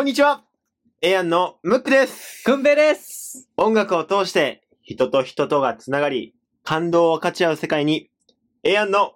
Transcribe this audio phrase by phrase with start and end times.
[0.00, 0.42] こんにちは
[1.02, 6.34] エアンのムックですくんべです音楽を通して人と人とがつながり、
[6.64, 8.08] 感動を分かち合う世界に、
[8.64, 9.12] エアンの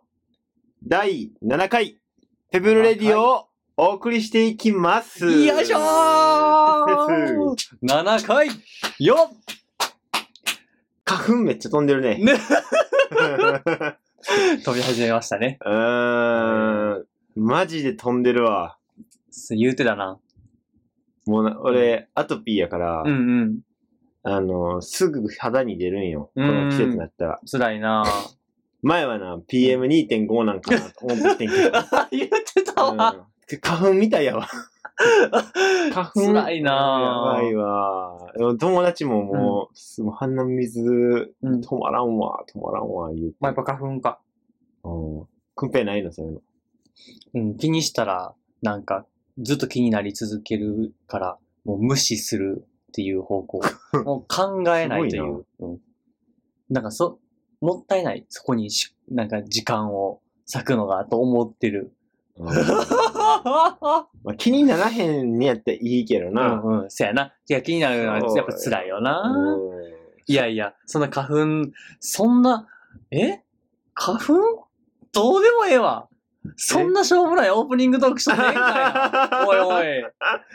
[0.87, 1.97] 第7回
[2.53, 5.25] フェブルレディオをお送りしていきます。
[5.25, 5.83] よいしょー
[7.83, 8.49] !7 回
[8.99, 9.37] よっ
[11.07, 12.19] 花粉めっちゃ飛んでるね。
[12.19, 12.35] ね
[14.63, 15.57] 飛び始めましたね。
[15.65, 17.07] うーん。
[17.37, 18.77] マジで飛んでるわ。
[19.49, 20.19] 言うてたな。
[21.27, 23.61] もうな、俺、アトピーやから、うんうん。
[24.23, 26.31] あの、すぐ肌に出るんよ。
[26.35, 27.41] この季節になったら。
[27.51, 28.05] 辛いな
[28.83, 31.71] 前はな、PM2.5 なんかなと思ってんけど。
[32.11, 33.15] 言ってたわ。
[33.19, 34.49] うん花粉みたいやわ。
[35.93, 36.21] 花粉。
[36.21, 38.33] 辛いなやばいわ。
[38.37, 43.37] でも友達ももう、すもう鼻水、うん止まらんわ、止まらんわ、言うて。
[43.41, 44.21] まあ、やっぱ花粉か。
[44.85, 45.27] うん。
[45.55, 46.41] くんぺいないの、そういうの。
[47.35, 49.07] うん、気にしたら、なんか、
[49.39, 53.61] ずっと気になり続けるから、もう無視するっていう方向。
[54.05, 55.47] もう考えないといすごう。
[55.61, 55.81] うん。
[56.71, 57.19] なんかそ、
[57.61, 58.27] もったいない。
[58.29, 60.21] そこにし、なんか時間を
[60.53, 61.93] 割くのがと思ってる。
[62.37, 62.47] うん
[64.25, 66.57] まあ、気にならへんにやったらいいけどうな。
[66.57, 66.91] んうん。
[66.91, 67.33] そやな。
[67.49, 69.23] いや、気になるのはやっぱ辛いよな。
[69.23, 69.95] うん
[70.27, 72.67] いやいや、そんな花粉、そんな、
[73.11, 73.41] え？
[73.93, 74.69] 花粉？
[75.13, 76.09] どうでもええわ。
[76.57, 79.47] そんなしょうもないオープニングトークしとってええんかいな。
[79.49, 80.05] おいおい。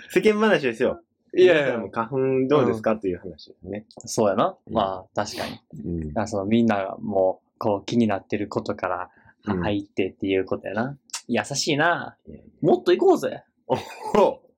[0.09, 1.01] 世間話ですよ。
[1.35, 3.85] いやいや花粉どうですか、という話ですね。
[4.05, 4.55] そうやな。
[4.67, 5.59] うんまあ、確かに。
[6.09, 6.17] うん。
[6.17, 9.09] あそのみんながもう、こう気になってることから
[9.47, 10.97] うん入ってっていうことやな。
[11.27, 12.17] 優しいな。
[12.61, 13.43] もっと行こうぜ。
[13.67, 13.75] お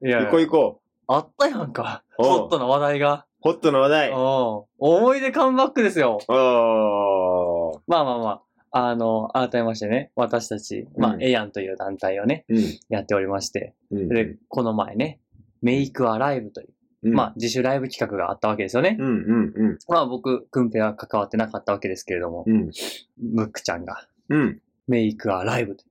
[0.05, 0.81] いや行こう行こう。
[1.07, 2.03] あったやんか。
[2.17, 3.25] おうホットな話題が。
[3.41, 4.11] ホットの話題。
[4.13, 6.19] お思い出カムバックですよ。
[6.27, 7.79] おー。
[7.87, 8.41] まあまあまあ。
[8.71, 12.79] あの、改めましてね、私たち、まあ、うんエアンという団体をね、うん。
[12.89, 14.09] やっておりまして、うん。
[14.09, 15.19] で、この前ね、
[15.61, 16.69] メイクアライブという、
[17.03, 18.95] うんまあ、自主ライブ企画があったわけですよね。
[18.99, 19.77] うんうんうん。
[19.87, 22.71] まあ、僕、クンペは関わってなかったわけですけれども、うん。
[23.19, 24.61] ムックちゃんが、うん。
[24.87, 25.83] メイクアライブと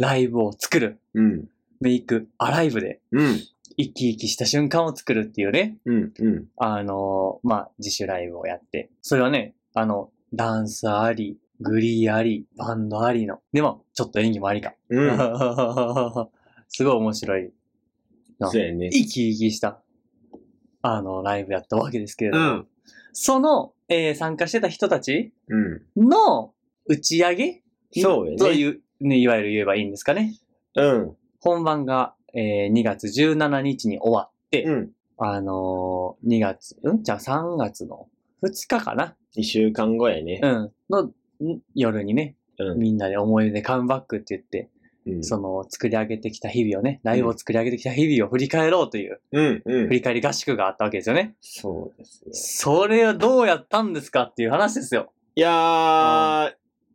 [0.00, 1.48] ライブを作る、うん。
[1.80, 3.38] メイクアライブで、うん。
[3.76, 6.12] 生き生きした瞬間を作るっていうね、うん。
[6.18, 6.46] うん。
[6.56, 14.74] あのまあ、自主ライブをやって、それはね、あの、ダンスあり、グリーあり、バンドありの、でも、ちょっと演技もありか。
[14.88, 15.10] うん。
[16.68, 17.52] すごい面白い、
[18.38, 18.90] なそうやね。
[18.90, 19.82] 生き生きした、
[20.82, 22.66] あの、ライブやったわけですけれども、うん。
[23.12, 25.82] その、えー参加してた人たちうん。
[26.08, 26.54] の
[26.86, 27.62] 打ち上げ？
[27.92, 30.34] そうやねという、ね、いわゆる言えばいいんですかね。
[30.76, 31.16] うん。
[31.40, 34.92] 本番が、えー2月17日に終わって、うん。
[35.18, 37.02] あのー、2月、うん？
[37.02, 38.08] じゃあ3月の
[38.42, 40.46] 2日かな2週間後やねう。
[40.46, 40.72] ん。
[40.88, 41.12] のん
[41.74, 42.78] 夜にね、うん。
[42.78, 44.70] みんなで思い出カムバックって言って、
[45.06, 45.24] うん。
[45.24, 49.62] その作り上げてきた日々をね、ライブを作り上げてきた日々を振り返ろうという、うん。
[49.64, 49.94] うん振。
[49.94, 51.34] り返り合宿があったわけですよね。
[51.40, 52.30] そうですよ。
[52.32, 55.12] それをどうやったんですかっていう話ですよ。
[55.34, 56.52] いや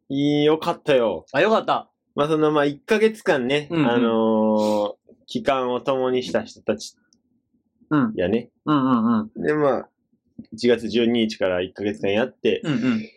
[0.09, 1.25] ー、よかったよ。
[1.31, 1.89] あ、よかった。
[2.15, 4.95] まあ、その、まあ、1ヶ月間ね、うんうんあのー、
[5.25, 6.95] 期間を共にした人たち
[7.89, 8.13] うん。
[8.15, 8.49] やね。
[8.65, 9.41] うんうんうん。
[9.41, 9.89] で、まあ、
[10.53, 13.09] 1月12日から1ヶ月間やって、うんうん。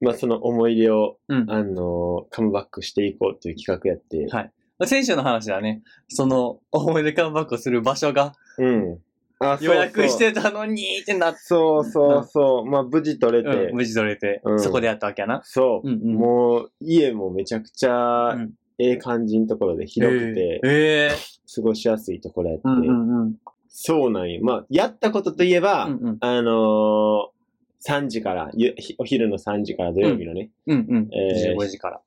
[0.00, 4.52] まあ、その思い出を、うんあのー、カムバックしていこうという企画やって、はい。
[4.86, 5.82] 先週の話だね。
[6.08, 8.98] その、思い出カムバックをする場所がうん。
[9.40, 12.66] あ、そう予約してたのにってなって、そうそうそう。
[12.66, 15.40] まあ、無事取れて、うん、無事取れて、うんそこでやったわけやな。
[15.44, 21.16] そう、うんうんもう、家もめちゃくちゃうん、ええ感じのところで広くて、ええ
[21.54, 23.34] 過ごしやすいところやって、うんうんうん。
[23.68, 24.40] そうなんよ。
[24.42, 26.16] まあ、やったことといえば、うんうん。
[26.20, 27.39] あのー、
[27.86, 31.08] 3時から、ゆひお昼の3時から土曜日のね、うんうん。
[31.12, 32.00] えー15時から。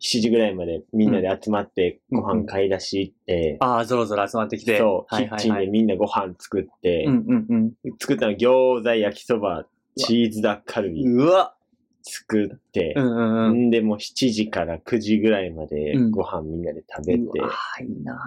[0.00, 4.76] 7時ぐらいまでみんなで集まってうんご飯買い出し行って、ああ、ぞろぞろ集まってきて。
[4.78, 5.40] そう、はいはいはい。
[5.40, 7.46] キッチンでみんなご飯作って、うんうん
[7.84, 7.94] うん。
[7.98, 11.54] 作ったの餃子、焼きそば、チーズダッカルビうわ。
[12.02, 13.56] 作ってう、んうんうん。
[13.68, 18.20] んで、もう7時から9時ぐらいまでうんご飯みんなで食べて、うわいいな。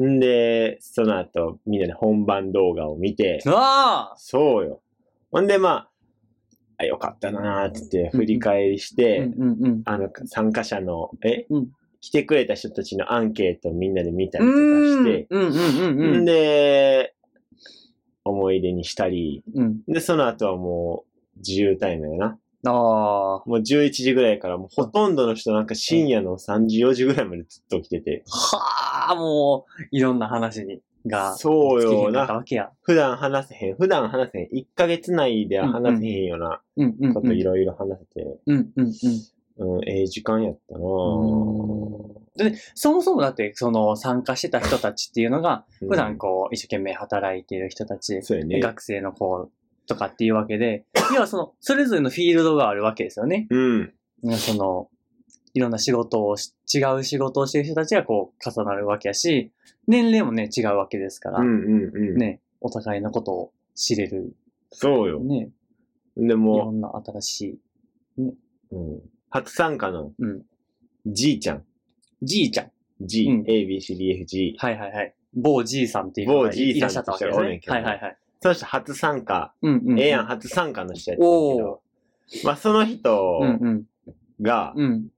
[0.00, 4.80] んで、その後みんなで本番動画を見て、ああそうよ。
[5.30, 5.88] ほんで、まあ、
[6.82, 9.30] あよかったなーって言って振り返りして。
[9.84, 11.68] あの、参加者の、え、うん
[12.02, 17.14] 来てくれた人たちのアンケートをみんなで見たうりとかんして、んで、
[18.24, 19.82] 思い出にしたり、うん。
[19.86, 21.04] で、その後はも
[21.36, 22.38] う自由タイムやな。
[22.64, 22.72] ああ。
[22.72, 32.38] もう11時ぐらいから、もうほとんどの人なんか深夜の3時、4時ぐらいまでずっと起きてて、はあ、もう、いろんな話に、が、そうよ尽きひんかったな。
[32.38, 32.70] わけや。
[32.82, 36.60] 普段話せへん、普段話せへん、1ヶ月内では話せへんような。
[37.14, 38.92] こといろいろ話せて、うんうんうん。
[39.58, 40.80] うん、ええ時間やったな
[42.36, 48.60] で、そもそもだって、その参加してた人たちっていうのが、うん普段こう、一生懸命働いている人たち、そうやね。
[48.60, 49.50] 学生の子
[49.86, 50.84] とかっていうわけで、
[51.14, 53.46] 要はその、それぞれのフィールドがあるわけですよね。
[53.50, 53.92] うん。
[54.38, 54.88] その、
[55.54, 59.52] いろんな仕事をし、違う仕事をしてる人たちがこう、重なるわけやし、
[59.86, 62.16] 年齢もね、違うわけですから、うんうんうん。
[62.16, 64.34] ね、お互いのことを知れる、
[64.70, 65.20] そうよ。
[65.20, 65.50] ね、
[66.16, 67.58] でいろも、んな新しい、
[68.18, 68.34] うん
[69.28, 70.42] 初参加のうん、
[71.06, 71.64] じいちゃん。
[72.22, 72.70] じいちゃん。
[73.00, 74.56] G、うん A, B, C, D, F, G。
[74.58, 75.14] はいはいはい。
[75.34, 78.16] 某じいさんっていうの某がじいらっしゃったわけですねはいはいはい。
[78.40, 79.54] そして初参加。
[79.62, 80.00] うんうん。
[80.00, 81.80] ええやん、初参加の人やったけおど。
[82.44, 83.84] まあ、その人うんうん。
[84.42, 85.08] が、うん。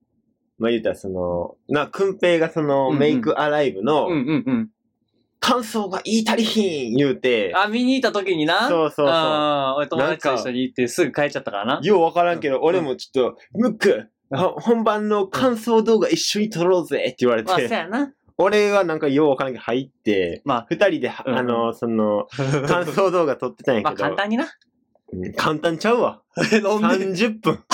[0.58, 4.70] まあ言うたらその、な、くんぺいがその、うんうんメイクアライブのうん、うんうん。
[5.40, 8.68] 感想が言い足りひん言うて、あ、見に行った時にな？
[8.68, 11.80] そうそうそうああ、俺友達となんか一緒に行ってすぐ帰っちゃったからな。
[11.82, 18.14] ようわからんけど、俺もちょっと、ムック、本番の感想動画一緒に撮ろうぜって言われまあ、そうて、やな。
[18.38, 22.26] 俺はなんかようわからんけど入って、まあ、二人では、うんあの、その、
[22.66, 24.44] 感想動画撮ってたんや まあけど、簡単にな。
[24.44, 24.50] うん
[25.34, 26.22] 簡単ちゃうわ。
[26.52, 26.66] 飲んで。
[27.14, 27.60] 30分。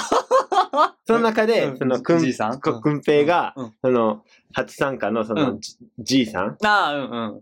[1.06, 2.60] その中で、うんその、くん、じいさん？
[2.60, 4.22] くくんぺいが、うんその、
[4.52, 7.40] 初参加のその、うんじじいさん、ああ、うんうん。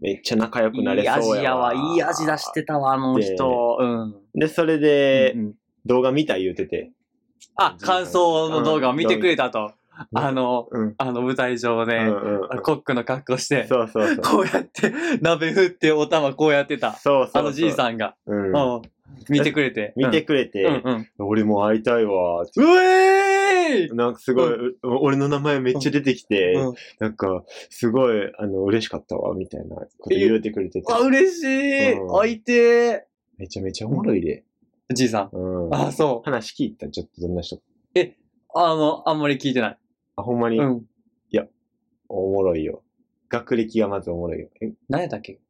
[0.00, 1.72] めっちゃ仲良くなれいい味そうやわ。
[1.72, 1.94] やわ。
[1.94, 3.78] いい味出してたわ、あの人。
[3.80, 4.16] うん。
[4.34, 5.54] で、それでう、ん
[5.86, 6.90] 動画見た言うてて。
[7.56, 9.72] あ、感想の動画を見てくれたと。
[10.14, 10.94] あの、うん。
[10.98, 12.10] あの舞台上で。
[12.62, 14.16] コックの格好して、そうそうそう。
[14.16, 16.94] こうやって、鍋振ってお玉こうやってた。
[16.94, 17.42] そうそうそう。
[17.42, 18.16] あのじいさんが。
[18.26, 18.52] うん。
[19.16, 19.24] うん。
[19.28, 19.92] 見てくれて。
[19.96, 21.26] 見てくれて、うんうん。
[21.26, 22.42] 俺も会いたいわ。
[22.42, 33.06] うえーいなんかすごい、う俺の名前めっちゃ出てきて、うんなんか、すごい、あの、嬉しかったわ、みたいなこと言うてくれててあ、、嬉しいうん会いて
[33.38, 34.44] めちゃめちゃおもろいで。
[34.90, 35.36] ーじいさん。
[35.36, 35.74] うん。
[35.74, 36.24] あ、そう。
[36.24, 37.60] 話聞いたちょっとどんな人？
[38.54, 39.78] あの、あんまり聞いてない。
[40.16, 40.86] あ、ほんまに、うん。
[42.08, 42.82] おもろいよ。
[43.30, 44.48] 学歴がまずおもろいよ。
[44.60, 44.72] え？
[44.88, 45.40] 何やったっけ？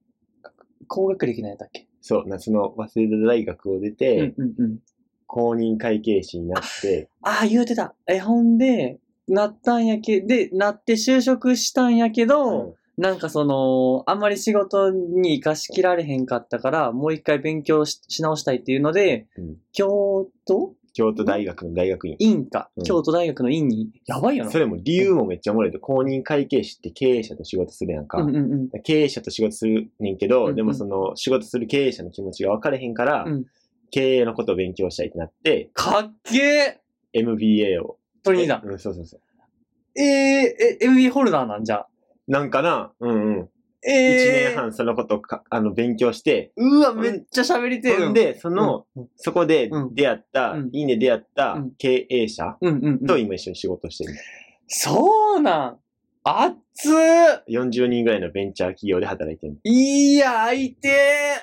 [0.86, 1.88] 高学歴何やったっけ？
[2.06, 4.78] そう、なその、早稲田大学を出て、うんうんうん。
[5.26, 7.94] 公認会計士になって、ああ、言うてた。
[8.06, 22.16] え、ほんで、なったんやけ、で、なって就職したんやけど、なんかその、あんまり仕事に活かしきられへんかったから、もう一回勉強しし直したいっていうので、うん京都京都大学の大学院。
[22.18, 24.50] 院か、うん京都大学の院に、やばいよな。
[24.50, 28.18] それも理由もめっちゃおもろいで、公認会計士って経営者と仕事するやんか。
[28.18, 28.82] うんうんうん。
[28.82, 33.44] 経営者と仕事するねんけど、うんうんでもその仕事する経営者の気持ちが分かれへんから、うん
[33.90, 37.96] 経営のことを勉強したいってなって、かっけー MBA を。
[38.24, 38.60] トニーだ。
[38.64, 39.20] うん、そうそうそう。
[39.96, 41.86] えー、え、MB ホルダーなんじゃ。
[42.26, 43.48] なんかな、うんうん。
[43.86, 48.04] 一えー、年半そのことか、あの、勉強して、うわ、めっちゃ喋りてる。
[48.04, 52.56] ほんで、その、うん、そこでうん出会った、うんいいね出会ったうん経営者。
[53.06, 54.14] と今一緒に仕事してる。
[54.66, 55.78] そうなん。
[56.26, 59.58] 熱っ40人ぐらいのベンチャー企業で働いてる。
[59.64, 60.88] いや、相手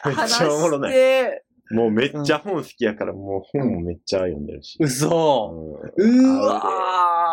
[0.06, 4.78] めっ話ちゃおもろないしてもうめっちゃ本好きやから、もう本もめっちゃ読んでるし。
[4.80, 5.80] 嘘。
[5.96, 7.31] うんうわー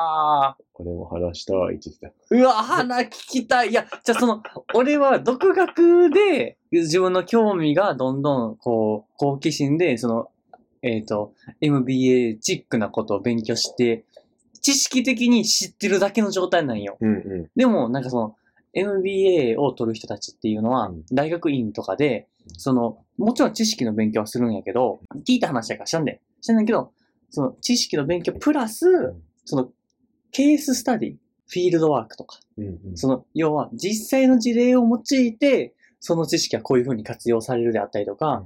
[0.74, 2.36] 俺も話したいって言ってた。
[2.36, 3.70] うわ、鼻聞きたい。
[3.70, 4.42] いや、じゃあその、
[4.74, 10.28] 俺は独学で自分の興味がどんどん、こう、好奇心で、その、
[10.82, 14.04] えっ、と、MBA チックなことを勉強して、
[14.60, 16.96] 知識的に知ってるだけの状態なんよ。
[17.00, 18.36] うんうでも、なんかその、
[18.74, 26.20] MBA を取る人たちっていうのはうん、大学院とかで、その、もちろん知識の勉強はするんやけど、聞いた話やから知らんで。
[26.40, 26.92] 知らんねんけど、
[27.30, 29.22] その知識の勉強プラス、ん。
[29.44, 29.70] その、
[30.30, 31.16] ケーススタディ、
[31.46, 32.96] フィールドワークとか、うんうん。
[32.96, 38.44] その、要は実際の事例を用いて、その知識はこういう風に活用されるであったりとか、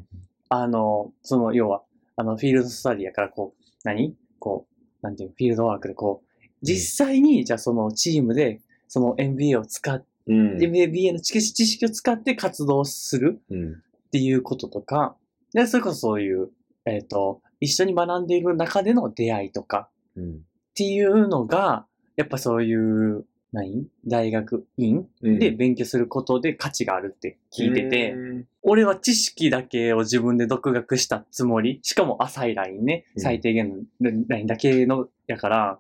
[0.49, 1.83] あの、その、要は、
[2.17, 4.15] あの、フィールドスタディやから、こう、何？
[4.39, 10.63] こう、なんていう、フィールドワークでこう、実際に、じゃあそのチームで、その MBA を使っうん。
[10.63, 13.73] MBA の知識を使って活動するうん。
[13.73, 15.17] っていうこととか、
[15.53, 16.51] で、それこそそういう、
[16.85, 20.41] えっ、と、一緒に学んでいる中での出会いとかうん。
[20.73, 21.87] っていうのが、
[22.17, 23.87] やっぱそういう、何？
[24.07, 35.79] 大学院うんで勉強することで価値があるって聞いてて、うん俺は知識だけを自分で独学したつもり、しかも浅いラインね、うん最低限のラインだけの、やから、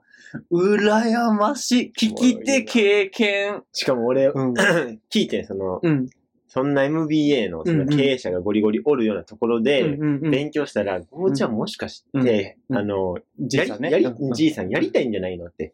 [0.50, 1.92] 羨ましい。
[1.96, 3.62] 聞き手経験。
[3.72, 4.54] しかも俺、うん。
[5.10, 6.10] 聞いてんその、うん。
[6.54, 13.90] そんな MBA のその経営者がゴリゴリおるようなところで、勉強したら、ゴーちゃんもしかして、うんあの、じいさんね。
[14.34, 15.72] じいさんやりたいんじゃないのって。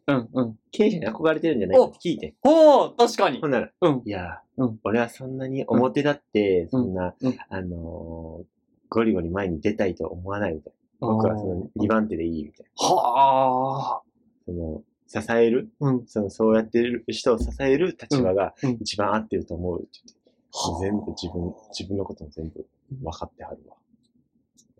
[0.70, 2.34] 経営者に憧れてるんじゃないのって聞いてん。
[2.42, 8.44] ほう確かにほんなら、うんいや、うん俺はそんなに表だって、うんそんな、うんあのー
[8.88, 11.08] ゴリゴリ前に出たいと思わないみたいな。
[11.08, 12.86] 僕はその2番手でいいみたいな。
[12.86, 14.02] はあ。
[14.46, 16.06] その、支える、うん。
[16.06, 20.17] その、そうやってる人を支える立場が一番合ってると思うって言って。
[20.80, 23.76] 全部自分、自分のことも全部分かってはるわ。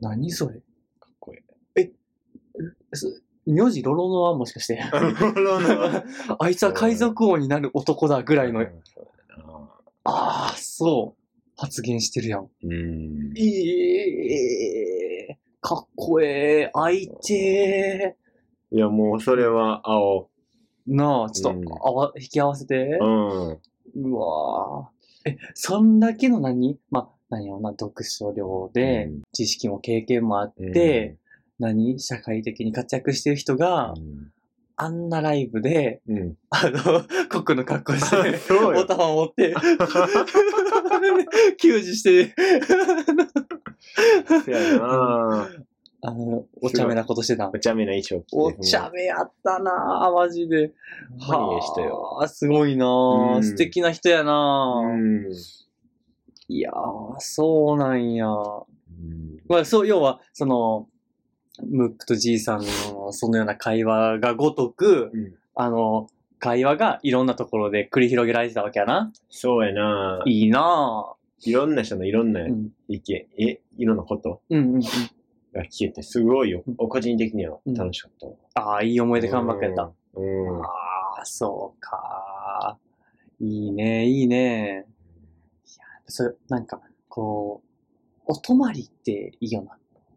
[0.00, 0.54] 何それ？
[1.00, 1.38] かっこい
[1.80, 1.92] い。
[2.94, 4.80] す名字ロロノはもしかして。
[4.92, 6.04] ロの
[6.38, 8.61] あいつは海賊王になる男だぐらいの。
[8.61, 11.23] ああ、そう。
[11.56, 12.49] 発言してるやん。
[12.62, 13.32] うん。
[13.37, 18.16] ええかっこええ、相手。
[18.70, 20.28] いや、もうそれは青。
[20.87, 22.99] なあ、ちょっうんと、あわ、引き合わせて。
[23.00, 23.58] うん。
[24.11, 24.98] うわー
[25.28, 26.78] え、そんだけの何？
[26.90, 29.23] まあ、何やろな、読書量で、うん。
[29.32, 31.16] 知識も経験もあって、
[31.58, 31.99] 何？
[32.00, 33.94] 社会的に活躍してる人が、
[34.76, 36.18] あんなライブで、うん。
[36.18, 36.35] うん。
[36.50, 36.80] あの、
[37.28, 38.80] コックの格好して、そうよ。
[38.82, 39.54] お玉持って、
[41.61, 42.35] 給仕して、
[44.44, 45.49] そやな
[46.09, 47.59] あの、お茶目なことしてたお。
[47.59, 48.37] 茶目な衣装着て。
[48.37, 50.73] お茶目やったなぁ、マジで。
[51.19, 52.00] ほんまにええ人よ。
[52.00, 55.33] はあ、すごいなぁ、うん素敵な人やなぁ、うん。
[56.49, 58.27] いやー、そうなんや。
[58.27, 60.88] うんまあ、そう、要は、その、
[61.67, 69.12] ムックとじいさんのそのような会話がごとく、うんあの、会話がいろんなところで繰り広げられてたわけやな。
[69.29, 71.49] そうやないいなぁ。
[71.50, 72.69] いろんな人のいろんなうん。
[72.88, 74.41] 意見、え、いろんなこと？
[74.50, 74.83] うんうんうん。
[75.59, 76.77] が聞けて、すごいようん。
[76.77, 78.33] 個人的には楽しかったわ。
[78.55, 79.91] ああ、いい思い出カムバックやった。
[80.15, 80.57] うん。
[80.57, 80.65] うん。
[80.65, 80.69] あ
[81.21, 82.79] あ、そうか。
[83.41, 84.87] いいね、いいね。
[85.67, 87.69] いや、それ、なんか、こう、
[88.27, 89.65] お泊まりっていいよ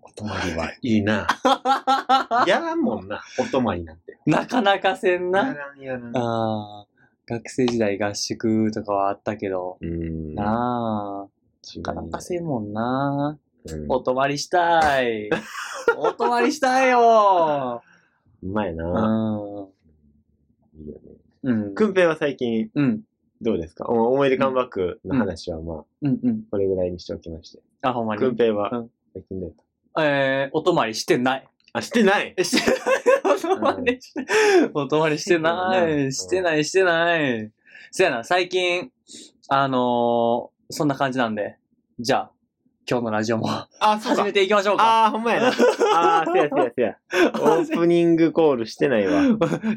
[0.01, 1.27] お泊まりはいいな。
[1.45, 2.45] な。
[2.47, 4.17] やもんな、お泊まりなんて。
[4.25, 5.53] なかなかせんやな。
[5.53, 6.17] らんやらん。
[6.17, 6.87] ああ、
[7.27, 10.35] 学生時代合宿とかはあったけど、うん。
[10.35, 13.39] なあ、なかなかせんもんな。
[13.69, 15.29] うんお泊まりしたい。
[15.97, 17.81] お泊まりしたいよ。
[18.41, 18.83] うまいうな。
[18.85, 19.67] ん。
[20.79, 21.11] いいよね。
[21.43, 21.75] うん。
[21.75, 23.01] くんぺいは最近うん。
[23.41, 23.85] どうですか？
[23.89, 26.43] お思い出カムバックの話はまあ、うんうん。
[26.49, 27.59] これぐらいにしておきまして。
[27.81, 28.19] あ、ほんまに？
[28.21, 28.27] く。
[28.31, 29.53] んぺいうはん最近どう
[29.99, 31.47] えー、お泊まりしてない。
[31.73, 32.33] たあ、してない？
[32.37, 32.79] え してない。
[33.33, 34.25] お泊まりして、
[34.73, 36.11] お泊まりしてない。
[36.13, 37.51] してない、してない。
[37.91, 38.91] そやな、最近、
[39.49, 41.57] あのー、そんな感じなんで、
[41.99, 42.31] じゃあ、
[42.89, 43.47] 今日のラジオも
[43.79, 44.33] あ、そうか始め。
[44.33, 44.83] ていきましょうか。
[44.83, 45.47] ああ、ほんまやな。
[45.95, 46.95] ああ、せやせやせや。
[47.39, 49.21] オープニングコールしてないわ。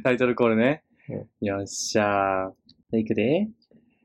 [0.02, 1.46] タイトルコールねうん。
[1.46, 2.98] よっしゃー。
[2.98, 3.48] いくで。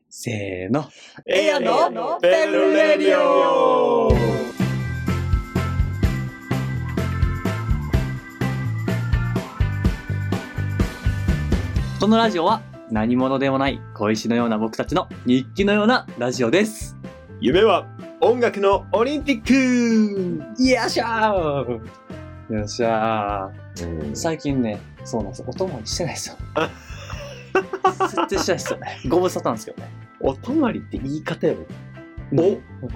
[0.09, 0.85] せーの。
[1.25, 4.09] ええやのペブレディオ
[11.99, 16.97] このラジオは何者でもない小石のような僕たちの日記のようなラジオです。
[17.41, 17.85] 夢は
[18.21, 21.71] 音楽のオリンピックよっしゃー
[22.53, 25.45] よっしゃーうん最近ね、そうなんですよ。
[25.47, 26.35] お泊まりしてないですよ。
[27.53, 28.99] 絶対してないですよね。
[29.07, 29.89] ご無沙汰なんですけどね。
[30.19, 31.65] お泊まりって言い方やろ。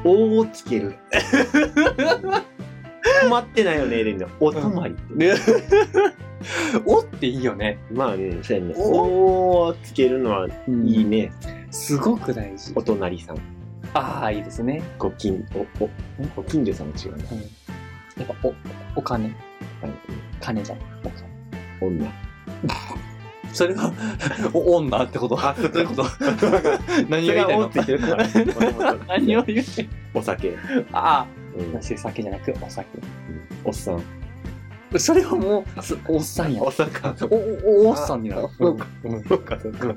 [0.06, 0.96] おおをつける。
[3.24, 4.28] 止まってないよね、レンの。
[4.42, 5.14] お泊まりって。
[5.14, 5.36] ね
[6.86, 7.80] おっていいよね。
[7.94, 8.74] まあね、そうやね。
[8.76, 11.32] おおをつけるのはいいね。
[11.72, 12.82] すごく大事お。
[12.82, 13.63] 隣さん。
[13.94, 14.82] ああ、いいですね。
[14.98, 15.90] ご近、お、お、
[16.36, 17.24] ご近所さんも違うな。
[17.32, 17.46] うん、や
[18.24, 18.54] っぱ、お、
[18.96, 19.36] お金。
[20.40, 20.80] 金じゃん。
[21.04, 21.98] お金。
[22.00, 22.12] 女。
[23.54, 23.94] それは、
[24.54, 25.38] お、女ってこと？
[25.40, 26.04] あ、そうどういうこと
[27.10, 27.70] 何を言いたいの？
[27.70, 28.00] て言ってる
[29.08, 30.58] 何を言ってお酒。
[30.92, 32.88] あうんあ、酒じゃなく、お酒。
[33.64, 34.02] おっさん。
[35.00, 36.70] それはもう、すおっさんやんお。
[36.70, 37.16] っさんか。
[37.30, 38.50] お、お、おっさんになるあ。
[38.58, 39.96] そうかうんそうか、そうか。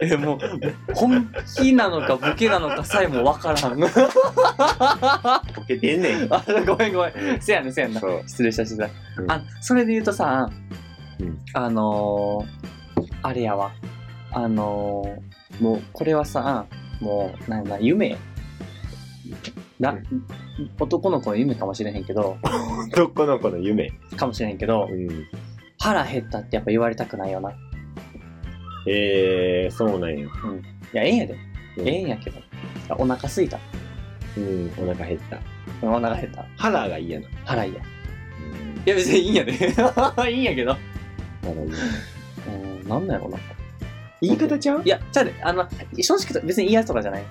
[0.00, 3.78] え、もう、本気なのかボケなのかさえもわからん。
[3.80, 3.86] ボ
[5.66, 6.28] ケてんねん。
[6.34, 7.40] あ、ごめんごめん。
[7.40, 8.22] せやねせやねそう。
[8.26, 9.34] 失礼した失礼しうんた。
[9.34, 10.50] あ、それで言うとさ
[11.20, 13.72] うん、あのー、あれやわ。
[14.32, 16.66] あのー、もう、これはさ、
[17.00, 18.16] もう、なんだ、夢。
[19.80, 19.98] な、
[20.78, 22.36] 男の子の夢かもしれへんけど、
[22.92, 23.90] 男の子の夢。
[24.16, 25.26] かもしれへんけどう、ん。
[25.78, 27.50] 腹減ったってやっぱ言われたくないよな。
[27.50, 27.54] い
[28.86, 30.26] えー、そうなんや。
[30.92, 31.32] や、ええんやで。
[31.78, 32.38] うんええんやけど。
[32.98, 33.58] お腹すいた。
[34.36, 35.40] うん、お腹減った。
[35.86, 36.44] お腹減った。
[36.56, 37.26] 腹が嫌な。
[37.44, 37.80] 腹いいや。
[37.80, 39.52] うん、いや、別にいいんやで。
[40.30, 40.76] いいんやけど。
[41.42, 41.70] 腹嫌な。
[42.46, 43.38] うん、なんなんやろな。
[44.20, 44.82] 言い方ちゃう？
[44.84, 45.66] いや、じゃあね、あの、
[45.98, 47.22] 正直言うと別に嫌とかじゃない。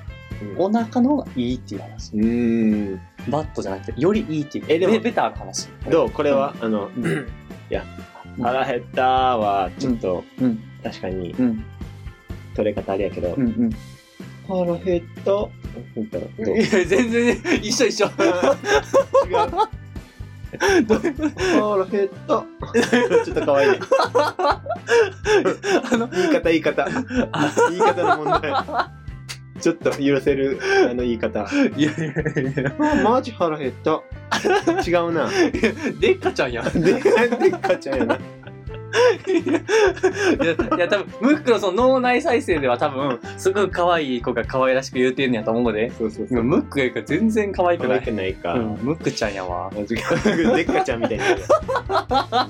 [0.41, 2.13] うんお腹の方がいいっていう話。
[2.13, 3.01] うーん。
[3.29, 4.65] バットじゃなくて、よりいいっていう。
[4.69, 5.67] えでもベベターの話。
[5.89, 6.09] どう？
[6.11, 7.07] これは、あの、う んい
[7.69, 7.83] や、
[8.41, 11.63] 腹減ったーは、ちょっと、うん、確かに、うん、
[12.55, 13.69] 取れ方あれやけど、うん、うん。
[14.47, 15.31] 腹減った？
[15.95, 18.07] 言ったら、どういや、全然、一緒一緒。
[18.07, 18.11] 違う。
[20.49, 22.43] 腹減った？
[23.25, 23.79] ちょっと可愛いね。
[25.91, 26.87] あの、言い方、言い方。
[27.69, 28.51] 言い方の問題。
[29.59, 31.45] ちょっと許せる、あの言い方。
[31.75, 32.05] いやいや
[32.41, 34.01] いやあ、マジ腹減った。
[34.87, 35.29] 違うな。
[35.99, 36.81] でっかちゃんやん。
[36.81, 37.01] で、でっ
[37.59, 38.15] かちゃんやな。
[38.15, 38.19] い
[40.45, 45.91] や、いや多分ムックのその脳内再生では多分、すごい可愛い子が可愛らしく言うてんねやと思うで。
[45.91, 48.05] そうそう今、ムックが全然可愛く可愛ない。
[48.05, 48.53] くないか。
[48.53, 49.71] うん、ムックちゃんやわ。
[49.73, 49.87] でっ
[50.65, 52.49] かちゃんみたいにな。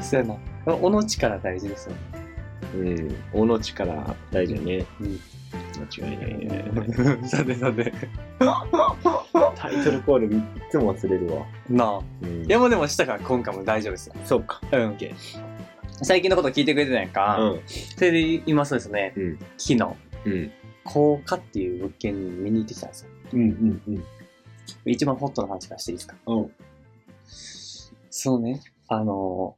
[0.00, 0.36] そうやな。
[0.66, 1.94] おの力大事ですよ。
[2.74, 3.14] うん。
[3.32, 4.84] おの力大事ね。
[5.00, 5.20] うん
[6.00, 7.28] 間違いないね。
[7.28, 7.92] さてさて。
[9.56, 11.46] タイトルコールいっつも忘れるわ。
[11.70, 12.00] なあ。
[12.22, 14.14] うんいやもうでもしたから今回も大丈夫ですよ。
[14.24, 14.60] そうか。
[14.72, 14.90] うん。
[14.96, 15.14] OK
[16.02, 17.38] 最近のこと聞いてくれてたやんか。
[17.40, 17.60] うん。
[17.66, 19.38] それで言いますとですね、うん。
[19.56, 19.84] 昨日、
[20.24, 20.50] うん。
[20.82, 23.10] 高価っていう物件に見に行ってきたんですよ。
[23.32, 23.40] うん。
[23.40, 23.82] うん。
[23.86, 24.04] うん。
[24.86, 26.16] 一番ホットな話からしていいですか？
[26.26, 26.50] うん。
[28.10, 29.56] そうね、あの、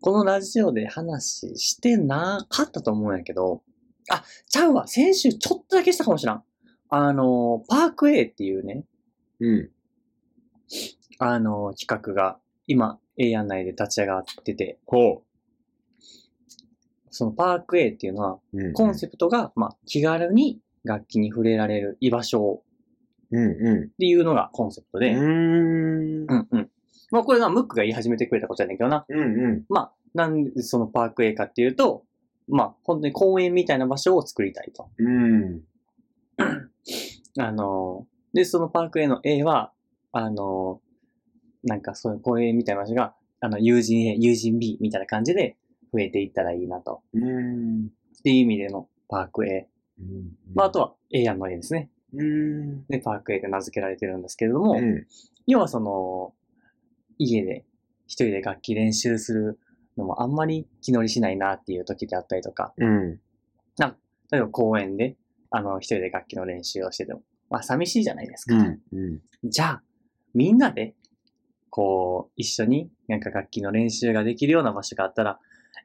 [0.00, 3.62] このラジオで話してなかったと思うんやけど、
[4.10, 6.42] あ、ちゃうわ、先週ちょっとだけしたかもしらん。
[6.88, 8.84] あの、パーク A っていうね、
[9.40, 9.70] うん。
[11.18, 15.22] あの、企画が今、A 案内で立ち上がってて、ほ
[17.10, 18.58] そのパーク A っていうのは、う。
[18.58, 22.62] うんコンセプトが、まあ、気軽に楽器に触れられる居場所
[23.30, 23.42] うん。
[23.42, 25.00] うっていうのがコンセプトん。
[25.00, 25.20] で、ん。
[25.20, 25.24] う
[26.24, 26.59] んうん。
[27.10, 29.04] まあこれがムックが言い始めてくれたことやねんけどな。
[29.08, 29.18] うん。
[29.18, 29.64] うん。
[29.68, 32.04] まあ、なんでそのパーク A かっていうと、
[32.48, 34.88] まあ本当に公園みたいな場所を作りたいと。
[34.98, 35.62] うん。
[37.38, 39.72] あの、で、そのパーク A の A は、
[40.12, 40.80] あの、
[41.62, 45.56] なんかそういう公園みたいな場所が、あの、友人 A、友人 B みたいな感じで
[45.92, 47.02] 増えていったらいいなと。
[47.14, 47.86] うん。
[47.86, 49.68] っていう意味でのパーク A。
[50.54, 51.90] まああとは A 案の A ですね。
[52.14, 52.86] うん。
[52.86, 55.06] で、パーク A で名付けられてるんですけれども、うん。
[55.46, 56.32] 要はその、
[57.22, 57.64] 家で
[58.06, 59.58] 一人で楽器練習する
[59.96, 63.20] のもあんまり気乗りしないなっていう時であったりとか、うん。
[64.32, 65.16] 例えば公園で、
[65.50, 68.54] あの、一人で楽器の練習をしてても、まあ寂しいじゃないですか。
[68.54, 68.80] うん。
[68.92, 69.50] うん。
[69.50, 69.82] じゃあ、
[70.34, 70.94] みんなで、
[71.68, 75.38] こう、一緒になんか楽器の練習ができるような場所があったら、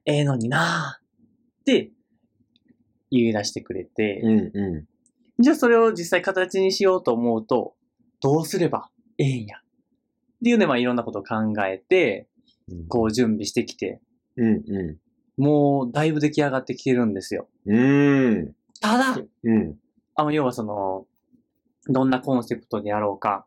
[0.05, 1.91] ええのになーって
[3.09, 4.37] 言い出してくれて、うん。
[4.37, 4.87] う
[5.39, 7.75] じゃあそれを実際形にしようと思うと、
[8.21, 9.57] どうすればええんや？
[10.35, 12.27] っていうね、まあいろんなことを考えて、
[12.73, 12.87] ん。
[12.87, 14.01] こう準備してきて、
[14.37, 14.55] うん。
[14.55, 14.99] う
[15.37, 17.47] もうだいぶ出来上がってきてるんですよ。
[17.65, 17.71] ん。
[17.71, 18.55] うん。
[18.81, 19.75] ただ、うん。
[20.15, 21.05] あの、要はその、
[21.87, 23.45] どんなコンセプトでやろうか、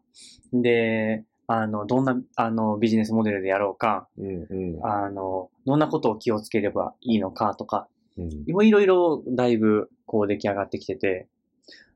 [0.53, 4.46] で、あの、どんな、あの、ビジネスモデルでやろうか、うん。
[4.51, 4.87] うん。
[4.87, 8.44] あの、どんなことを気をつければいいのかとか、うん。
[8.46, 11.27] いろいろだいぶこう出来上がってきてて、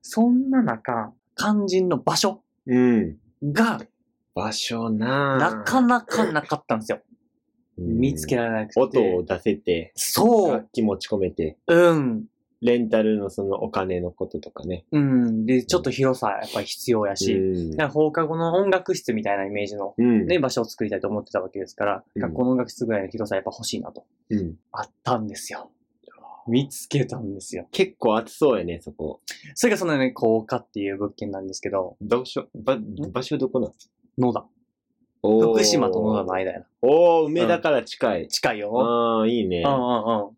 [0.00, 3.18] そんな中、肝心の場所うん。
[3.42, 3.80] が
[4.34, 7.00] 場所ななかなかなかったんですよ。
[7.78, 8.42] 見つける。
[8.42, 8.80] られなくて。
[8.80, 12.24] 音を出せて、そう楽器持ち込めて、うん。
[12.60, 14.84] レンタルのそのお金のこととかね。
[14.92, 15.46] うん。
[15.46, 20.26] で、ちょっと広さやっぱり必要やし、うん放課後の音楽室みたいなイメージのうん。
[20.26, 24.04] ね、場所を作りたいと思ってたわけですから、うん学校の音楽室ぐらいの広さやっぱ欲しいなと。
[24.30, 24.54] うん。
[24.70, 25.70] あったんですよ。
[26.46, 27.66] 見つけたんですよ。
[27.70, 29.20] 結構暑そうやね、そこ。
[29.54, 32.78] それがそのね、高架っていう物件なんですけど、場所、ば、
[33.12, 33.72] 場所どこなん
[34.18, 34.44] 野田。
[35.22, 36.66] おー福島と野田の間やな。
[36.82, 38.28] おー、梅田から近い。
[38.28, 38.72] 近いよ。
[38.80, 39.68] ああ、いいねう。
[39.68, 40.30] んうんうん。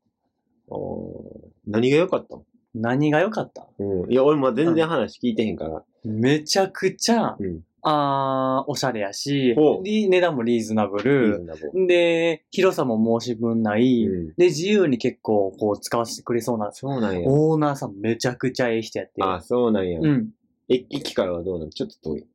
[0.69, 2.45] おー何が良かったの？
[2.75, 3.67] 何が良かった？
[3.79, 4.13] うん。
[4.13, 5.83] いや、俺も全然話聞いてへんから。
[6.05, 7.61] めちゃくちゃ、うん。
[7.83, 11.45] あーおしゃれやしほう、で値段もリーズナブリーズル。
[11.45, 14.05] ナブで、広さも申し分ない。
[14.07, 14.35] うん。
[14.37, 16.71] で、自由に結構こう使わせてくれそうな。
[16.73, 17.29] そうなんや。
[17.29, 19.15] オーナーさんめちゃくちゃええ人やって。
[19.23, 19.99] あ、そうなんや。
[20.01, 20.31] うん。
[20.69, 22.27] え駅からはどうなのちょっと遠い。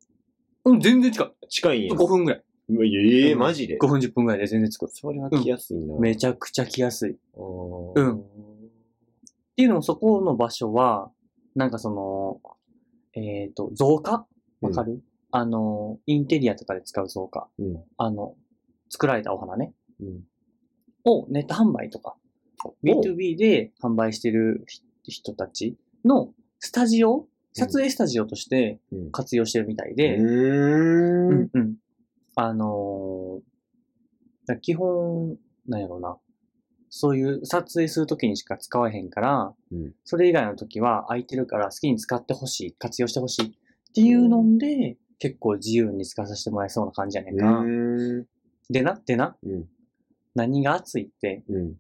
[0.73, 1.47] うん、全然近い。
[1.49, 1.93] 近いんや。
[1.93, 2.43] 5分ぐらい。
[2.69, 4.85] うわええうんマジで？5分10分ぐらいで全然着く。
[4.85, 5.97] っそれは来やすいな。
[5.99, 7.13] めちゃくちゃ来やすい。
[7.13, 8.23] っうんうん
[9.55, 11.11] ていうのもそこの場所は、
[11.55, 12.39] なんかその、
[13.13, 14.25] えっ、と、造花？
[14.61, 15.01] わかる、
[15.31, 17.47] あの、インテリアとかで使う造花。
[17.59, 17.83] うん。
[17.97, 18.35] あの、
[18.89, 19.73] 作られたお花ね。
[19.99, 20.23] うん。
[21.03, 22.15] をネット販売とか、
[22.83, 26.29] B2B で販売してるひ人たちの
[26.59, 27.27] スタジオ
[27.59, 29.11] 撮影スタジオとしてうん。
[29.11, 30.25] 活用してるみたいで、うー。
[30.25, 31.75] うんんうん。
[32.35, 33.49] あのー
[34.47, 36.17] だ基本、なんやろうな。
[36.89, 43.51] そういう撮影するときにしか使わへんから、うんそれ以外のときは空いてるから好きに使ってほしい、活用してほしいっ
[43.93, 47.59] ていうので、結構自由に使わさせてもらえそうな感じやねんか。
[47.59, 48.25] うん。
[48.69, 49.65] でな、でな、うん。
[50.33, 51.75] 何が熱いって、うん。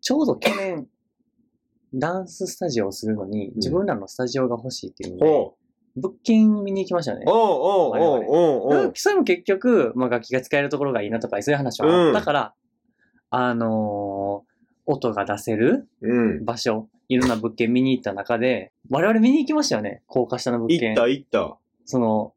[0.00, 0.88] ちょうど去年、
[1.94, 5.54] ダンススタジオをするのに、自分らのスタジオが欲しいっていうので、ほ
[5.96, 7.24] 物件見に行きましたよね。
[7.26, 12.54] おうおうおうおうおうそれも結局、まあ楽器が使えるところがいいなとか、そういう話はあったから、
[13.30, 16.44] あのー音が出せるうん。
[16.44, 20.02] 場所、いろんな物件見に行った中で、我々見に行きましたよね。
[20.06, 20.94] 高架下の物件。
[20.94, 21.58] 行った行った。
[21.84, 22.32] その、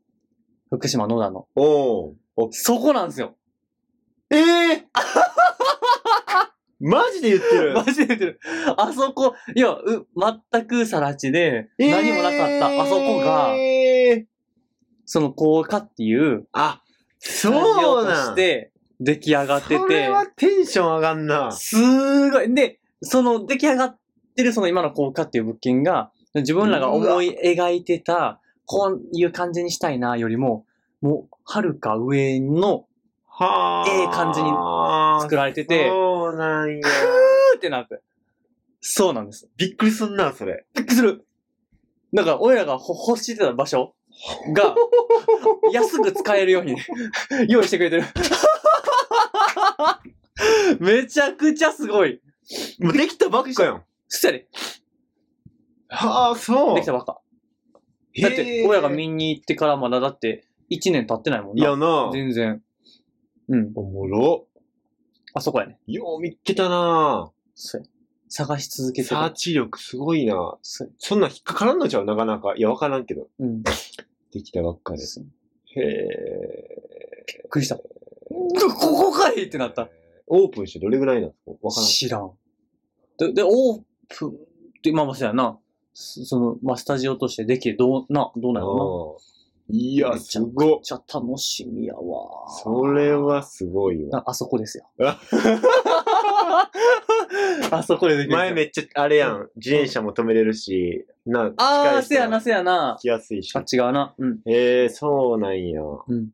[0.72, 1.48] 福島野田の。
[1.56, 3.36] おうおそこなんですよ。
[4.32, 4.38] え
[4.74, 4.88] え
[6.80, 8.40] マジで言ってる マジで言ってる。
[8.78, 10.08] あそこ、いや、う、
[10.52, 14.40] 全くさら地で、何もなかった、あそこが、えー
[15.12, 16.84] その高架っていう、あ、
[17.18, 21.52] そうなんして出来上がってて、それはテンション上がんな。
[21.52, 22.54] すごい。
[22.54, 23.98] で、その出来上がっ
[24.36, 30.68] てるその今の高架っていう物件が、自分らが思い描いてた、こういう感じにしたいな、よりも、
[31.02, 32.86] もう、はるか上の
[33.26, 33.90] はあ。
[33.90, 34.52] ええ感じに
[35.22, 35.90] 作られてて、
[36.30, 36.88] そうなんや。
[36.88, 38.02] ふーってなって。
[38.82, 39.48] そうなんです。
[39.58, 40.66] びっくりすんな、それ。
[40.76, 41.26] びっくりする。
[42.14, 43.94] だから、俺らがほ欲してた場所
[44.54, 44.76] が、
[45.74, 46.76] 安く使えるように
[47.50, 48.04] 用意してくれてる。
[50.80, 52.22] めちゃくちゃすごい。
[52.80, 53.84] もうできたばっかやん。
[54.08, 54.48] そしたやで、
[55.90, 56.76] はあ、そう。
[56.76, 57.20] できたばっか。
[58.22, 62.08] だって、親が見に行ってからまだだって1年経ってないもんいやな。
[62.08, 62.12] な。
[62.12, 62.62] 全然。
[63.50, 63.72] うん。
[63.76, 64.48] おもろ。
[65.34, 65.80] あそこやね。
[65.88, 67.88] よう見っけたなそうや
[68.30, 69.36] 探し続けてサーる。
[69.36, 72.06] チ力すごいなそうやそんなん引っかからんのちゃう？
[72.06, 72.54] なかなか。
[72.56, 73.28] いや、わからんけど。
[73.40, 73.64] うん。
[73.64, 73.72] で
[74.44, 75.00] きたばっかで。
[75.00, 75.26] そう
[75.76, 77.26] へえ。
[77.28, 77.78] びっくりした。
[77.78, 77.84] こ
[78.30, 79.90] こかいってなった。
[80.28, 81.90] オープンしてどれぐらいなんですかわからん。
[81.90, 82.32] 知らん。
[83.18, 84.34] で、で、オープンっ
[84.84, 85.58] て、まあまあそうやな。
[85.94, 89.16] そその、まあスタジオとしてできる、どうな、どうなの？
[89.18, 89.39] あー
[89.72, 90.80] いや、めちゃすごっ。
[90.82, 92.02] じゃあ楽しみやわ。
[92.64, 94.20] それはすごいわ。
[94.26, 95.20] ああそこですよあ。
[97.72, 98.36] あそこでできる。
[98.36, 99.50] 前めっちゃ、あれやん。
[99.56, 103.08] 自転車も止めれるし、な、ああ、近い人せやな、せやな来。
[103.08, 103.64] やすいしあ、。
[103.72, 104.14] 違うな。
[104.18, 104.40] うん。
[104.46, 105.82] ええそうなんや。
[105.82, 106.30] うん。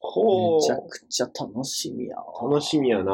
[0.00, 0.86] ほめちゃう。
[0.88, 2.50] くちゃ楽しみやわ。
[2.50, 3.12] 楽しみやな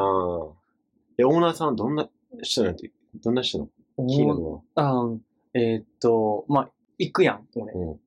[1.17, 2.09] え、オーナーさんどんな
[2.41, 2.91] 人なんて、
[3.23, 3.65] どんな人な
[3.97, 4.59] の気になるわ。
[4.75, 5.17] あー
[5.53, 7.73] えーっと、まあ、行くやん、俺。
[7.73, 7.99] うん。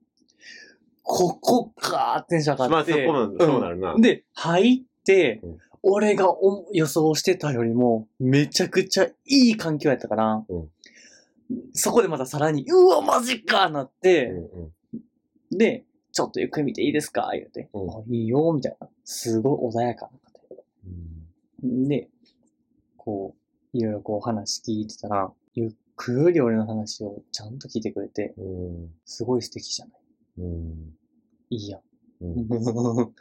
[1.04, 3.06] ここかーってテンション上まあそがって。
[3.06, 3.94] こも、そうなるな。
[3.96, 10.68] で、入って、うん俺がお予想してたよりも、めちゃくちゃいい環境やったから、うん
[11.74, 14.36] そこでまたさらに、うわ、マジかなっうて、んう
[15.54, 15.58] ん。
[15.58, 17.28] で、ちょっとゆっくり見ていいですか？
[17.34, 18.88] 言うて、うんあいいよ、みたいな。
[19.04, 20.12] すごい穏やかな
[21.68, 22.08] 方で、
[22.96, 23.34] こ
[23.74, 28.88] う、いろいろこう話聞いてたら、ゆっくり俺の話をちゃんと聞いてくれて、うん。
[29.04, 29.94] すごい素敵じゃない？
[30.38, 30.96] うん。
[31.50, 31.82] いいやん。
[32.20, 32.48] うん。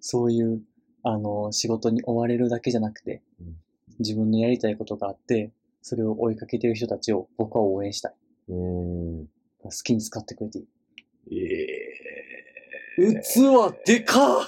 [0.00, 0.62] そういう、
[1.02, 3.56] あの、仕事に追われるだけじゃなくてうん、
[3.98, 8.14] 自分のやりたいことがあって、それを追いかけてる人たちを僕は応援したい。
[8.48, 9.26] うん。
[9.62, 10.66] 好きに使ってくれていい。
[11.30, 11.88] え
[13.00, 14.46] え器でか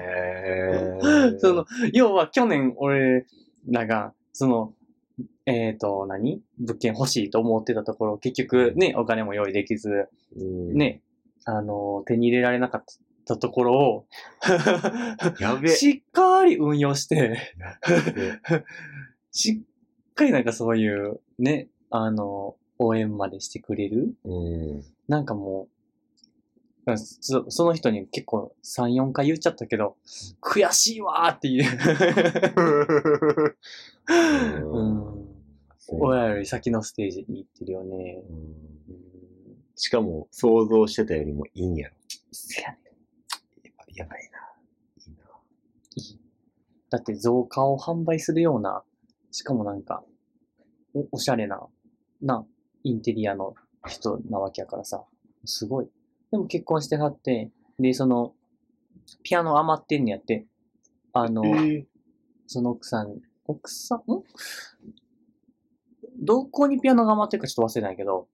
[0.00, 3.26] えー その、要は去年俺
[3.68, 4.74] らが、その、
[5.46, 6.42] えっ、と、何？
[6.58, 11.02] 物件欲しいと思ってたところ、結局ね、お金も用意できず、うん、ね、
[11.44, 12.84] あの、手に入れられなかっ
[13.24, 14.06] たところを、
[15.40, 17.38] やべしっかり運用して、で
[19.32, 24.14] しっかりなんかそういう、ね、あの、応援までしてくれる。
[24.24, 24.84] うん。
[25.08, 25.77] なんかもう、うん
[26.96, 29.96] そその人に結構3、4回言っちゃったけど、
[30.40, 31.64] 悔しいわーっていう。
[34.64, 35.28] うん
[35.90, 38.22] 親より先のステージに行ってるよね。
[39.74, 41.94] しかも、想像してたよりもいいんやろ。
[42.32, 42.78] せやね
[43.62, 44.38] やばやばいな。
[45.06, 45.24] いいな。
[45.96, 46.20] いい
[46.90, 48.82] だって造花を販売するような、
[49.30, 50.04] しかもなんか、
[50.94, 51.66] おおしゃれな、
[52.20, 52.44] な、
[52.82, 53.54] インテリアの
[53.86, 55.04] 人なわけやからさ、
[55.44, 55.88] すごい。
[56.30, 58.34] でも結婚してはって、で、その、
[59.22, 60.46] ピアノ余ってんねやって、
[61.12, 61.86] あの、え
[62.46, 64.22] その奥さん、奥さん、ん？
[66.20, 68.28] どこにピアノが余ってるかちょっと忘れないけど、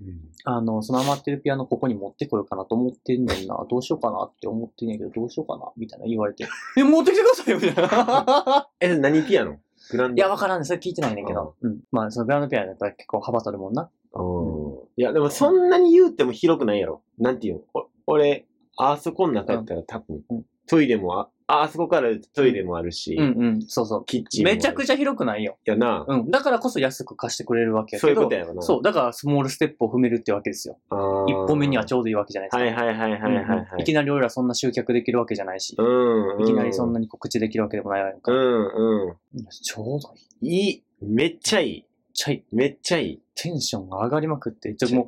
[0.00, 3.64] うんあの、その余ってるピアノここに持ってこようかなと思ってんねんな。
[3.68, 6.46] どうしようかなって思ってんねんけど、どうしようかなみたいな言われて。
[6.76, 8.68] え、持ってきてくださいよみたいな。
[8.80, 9.56] え、何ピアノ？
[9.90, 10.66] グランドいや、わからんね。
[10.66, 11.54] それ聞いてないねんけど。
[11.62, 11.80] うん。
[11.90, 13.90] まあ、そのグランドピアノだったら結構幅取るもんな。
[14.14, 14.88] うん。
[14.96, 17.02] いや、でもそんなに言うても広くないやろ。
[17.18, 17.60] なんていうの？
[17.74, 18.46] お俺、
[18.76, 23.62] あそこの中やったら多分、うんトイレもあ、あそこからトイレもあるし、うんうん。
[23.66, 24.04] そうそう。
[24.06, 25.58] キッチンもあるめちゃくちゃ広くないよ。
[25.66, 26.06] やな。
[26.08, 26.30] うん。
[26.30, 28.22] だからこそ安く貸してくれるわけやそういけど。
[28.22, 28.62] うことやろな。
[28.62, 28.82] そう。
[28.82, 30.78] だからスモールステップを踏めるってわけですよ。
[30.88, 32.62] あー一歩目にはちょうどいいわけじゃないですか。
[32.62, 35.76] はいはいはいはいはい、はいうんいきなり俺らそんな集客できるわけじゃないし。
[35.76, 36.42] うん、うん。
[36.44, 38.32] いきなりそんなに告知できるわけでもないわけか。
[38.32, 38.66] うん
[39.08, 39.18] う
[39.50, 40.48] ちょうどいい。
[40.48, 40.50] ん。
[40.50, 40.82] いい。
[41.02, 41.86] めっちゃいい。
[42.14, 42.42] ちゃい。
[42.52, 43.22] めっちゃいい。
[43.34, 44.74] テンションが上がりまくって。
[44.76, 45.06] ちょ、もう、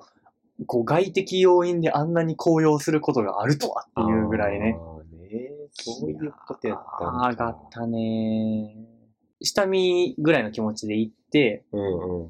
[0.65, 4.77] こう外的要因であんなに高揚することがあるとはっていうぐらいね。
[4.79, 8.75] あーねそういうことやったんあ上がったね。
[9.43, 12.25] 下見ぐらいの気持ちで行って、うん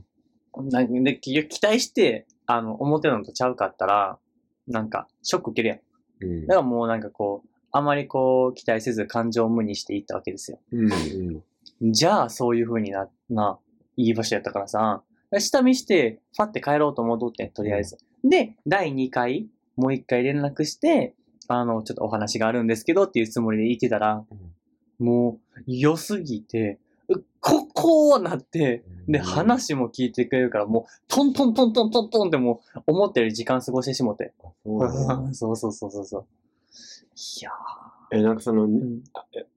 [0.57, 0.69] うん。
[0.69, 4.19] なで結局期待して、あの、表のとちゃうかったら、
[4.67, 5.79] なんか、ショック受けるやん。
[6.21, 10.59] うんだからもうなんかこう、あまりこう、期待せず感情を無にしていったわけですよ。
[10.73, 10.93] うん
[11.81, 11.93] うん。
[11.93, 13.59] じゃあ、そういう風にな、な、
[13.97, 15.03] いい場所やったからさ、
[15.41, 17.99] 下見して、ファって帰ろうと思うとってん、とりあえず。
[18.25, 21.15] で、第2回、もう1回連絡して、
[21.49, 24.25] あの、ちょっとお話があるんですけどっていうつもりで言ってたら、
[24.99, 34.33] もう、良すぎて、うここなって、で、話も聞いてくれるから、もう、トントントントントントンってもう、思ったより時間過ごしてしもて。
[35.33, 36.27] そうそうそうそうそう。
[37.41, 37.51] いや
[38.13, 38.71] え、なんかその、ー。
[38.71, 39.05] うん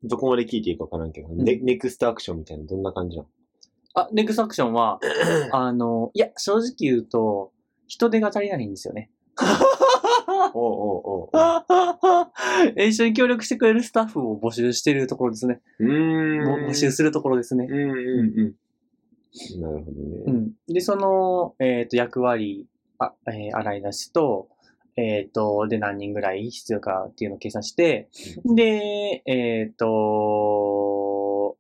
[0.04, 3.30] どこまで聞いていいかわからんけど、ネネクストアクションみたいなどんな感じなの？
[4.02, 5.00] あ、ネクストアクションは、
[5.52, 7.52] あの、いや、正直言うと、
[7.88, 9.12] 人手が足りないんですよね。
[10.54, 10.74] おう
[11.14, 11.32] おうお。
[12.82, 15.62] 一緒に協力してくれるスタッフを募集してるところですね。
[15.80, 16.46] うーん。
[16.66, 17.92] ぼ募集するところですねうん。
[17.92, 18.56] うんう
[19.58, 19.62] ん。
[19.62, 20.24] なるほどね。
[20.28, 20.52] うん。
[20.68, 24.50] で、その、えっ、と、役割、あ、えー洗い出しと、
[24.98, 28.10] えっ、と、で、何人ぐらい必要かっていうのを計算して、
[28.44, 31.58] で、えっ、と、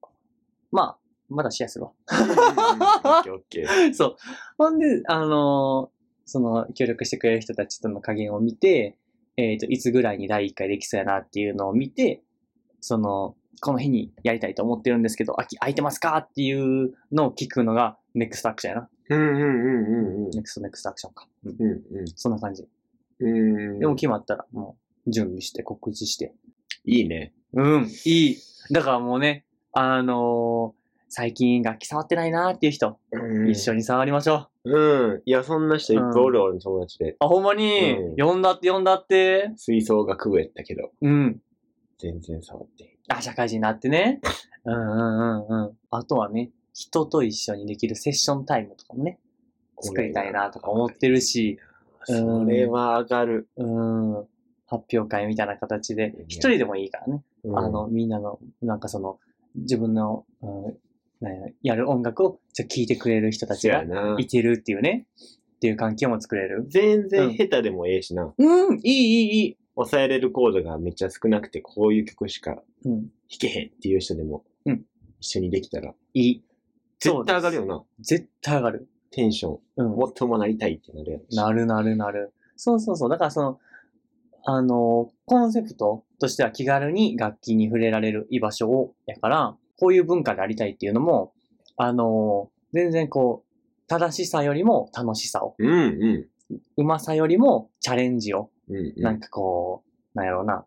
[0.72, 0.98] まあ、
[1.30, 1.92] まだシェアするわ。
[2.10, 3.94] オッケーオッケー。
[3.94, 4.16] そう。
[4.58, 8.98] ほんで、あのーその、協力してくれる人たちとの加減を見て、
[9.36, 12.22] えっ、と、いつぐらいに第1回できそうやなっていうのを見て、
[12.82, 18.90] その、この日にやりたいと思ってるんですけど、空き、空いてますかっていうのを聞くのが、ネクストアクションやな。
[19.10, 19.46] うんうんうんう
[20.22, 20.30] んうん。
[20.30, 21.28] ネクストネクストアクションか。
[21.46, 21.62] うん。
[21.62, 22.68] うんそんな感じ。
[23.20, 23.72] うん。
[23.72, 23.80] うん。
[23.80, 26.34] でも決まったら、もう、準備して、告知して。
[26.86, 27.34] いいね。
[27.54, 28.38] うん、いい。
[28.72, 30.79] だからもうね、あのー
[31.12, 34.72] 最近楽器触ってないなーっていう人、うん一緒に触りましょう。
[34.72, 35.22] うん。
[35.26, 37.16] いや、そんな人いっぱいおる、俺の友達で。
[37.20, 39.52] あ、ほんまに、うん呼んだって呼んだって？
[39.58, 41.42] 吹奏楽部やったけど、うん。
[41.98, 42.98] 全然触って。
[43.08, 44.22] あ、社会人になってね。
[44.66, 45.78] うんうんうんうん。
[45.90, 49.20] あとはね、人と一緒にできるセッションタイムとかもね、
[49.82, 51.70] 作りたいなとか思ってるし、うん
[52.12, 53.48] それは上がる。
[53.58, 54.14] うん。
[54.68, 57.24] 発表会みたいな形でや、一人でもいいからね。
[57.44, 59.20] うんあの、みんなの、なんかその、
[59.56, 60.78] 自分の、うん
[61.22, 61.30] や
[61.64, 64.16] やる音楽を聴いてくれる人たちがな。
[64.18, 65.08] いてるっていうね、
[65.56, 66.66] っていう環境も作れる。
[66.70, 68.34] 全然下手でもええしな。
[68.38, 69.58] うん、いいいいいい。
[69.76, 74.86] 抑えれるコードがめっちゃ少なくて、こういう曲しかうん、弾けへんっていう人でも、うん
[75.22, 76.44] 一緒にできたら、いい。
[77.00, 77.84] 絶対上がるよな。
[78.00, 78.88] 絶対上がる。
[79.12, 79.60] テンション。
[79.78, 79.90] うん。
[79.92, 81.36] もっともなりたいってなるやろし。
[81.36, 82.34] なるなるなる。
[82.56, 83.10] そうそうそう。
[83.10, 83.60] だからその、
[84.46, 91.34] あの、コンセプトとしては気軽に楽器に触れられる居場所を、やから、こういう文化でありたいっていうのも、
[91.78, 96.60] あの、全然こう、正しさよりも楽しさを、うんうん。
[96.78, 99.02] うまさよりもチャレンジを、うんうん。
[99.02, 100.66] なんかこう、なんやろうな、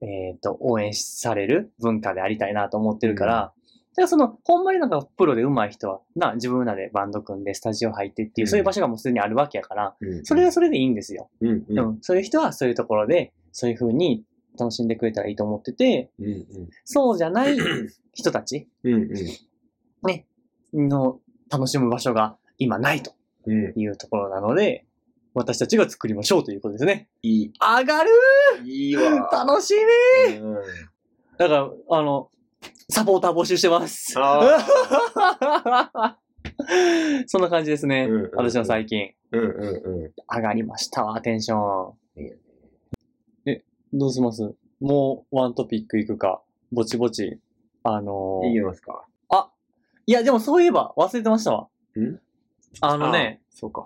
[0.00, 3.52] えっ、と、応援される文化でありたいなと思ってるから、
[3.94, 11.30] だからその、ほんまになんかプロで上手い人は、な、自分らでバンド組んでスタジオ入ってっていう、うんそういう場所がもうすでにあるわけやから、うんそれはそれでいいんですよ。
[11.40, 11.78] うんうん。
[11.78, 14.24] うん、そういう人はそういうところで、そういう風に
[14.58, 16.46] 楽しんでくれたらいいと思ってて、うんうん。
[16.84, 17.56] そうじゃない
[18.14, 19.08] 人たちうん
[20.72, 20.88] うん。
[20.88, 23.12] の楽しむ場所が今ないと
[23.46, 23.72] うん。
[23.76, 24.86] いうところなので、
[25.34, 27.08] 私たちが作りましょうということですね。
[27.22, 27.52] いい。
[27.60, 28.10] 上がる
[28.64, 29.28] いいわ。
[29.32, 29.74] 楽し
[30.28, 30.54] みうん
[31.38, 32.30] だから、あの、
[32.90, 34.14] サポーター募集してます。
[34.18, 34.64] あ
[37.26, 38.06] そんな感じですね。
[38.08, 39.12] うんうんうん私の最近。
[39.32, 42.22] うんうんう上がりましたわ、テンション。
[42.22, 42.30] いい
[43.92, 44.54] どうします？
[44.80, 46.42] もうワントピックいくか。
[46.72, 47.40] ぼちぼち。
[47.82, 48.52] あのーん。
[48.52, 49.04] いきますか。
[50.04, 51.68] いや、でもそういえば忘れてましたわ。
[51.96, 52.18] ん？
[52.80, 53.46] あのね、あ。
[53.50, 53.84] そうか。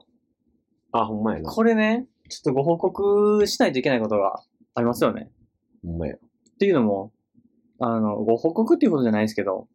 [0.93, 1.51] あ、ほんまやな。
[1.51, 4.43] これね、ちょっとご報告しないといけないことが
[4.75, 5.31] ありますよね。
[5.85, 6.15] ほんまや。
[6.15, 6.19] っ
[6.59, 7.13] ていうのも、
[7.79, 9.69] あの、ご報告っていうことじゃないですけど、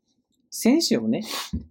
[0.50, 1.22] 先週もね、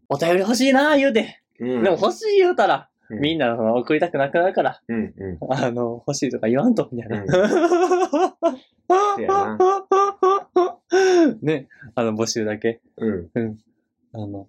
[0.09, 1.43] お便り欲しいな言うて。
[1.59, 7.25] うんでも欲しい言うたら、うんみんなその送りたくなくなるから、うんうあの、欲しいとか言わんと、みたいな。
[7.25, 7.27] うん
[9.17, 9.59] せやな
[11.43, 12.81] ね、あの、募集だけ。
[13.01, 13.31] ん。
[13.35, 13.59] うん。
[14.13, 14.49] あの、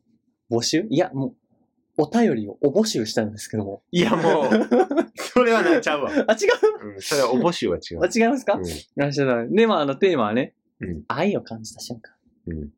[0.49, 0.87] 募集？
[0.89, 3.83] いや、もう、お便りをお募集したんですけども。
[3.91, 4.49] いや、もう、
[5.15, 6.09] それはなっちゃうわ。
[6.11, 6.47] あ、違
[6.85, 6.93] う？
[6.95, 7.01] うん。
[7.01, 8.09] それはお募集は違うあ。
[8.13, 8.63] 違いますか、うん
[9.03, 12.13] あちょっとで、まあ、あの、テーマはね、うん愛を感じた瞬間。
[12.47, 12.73] うん。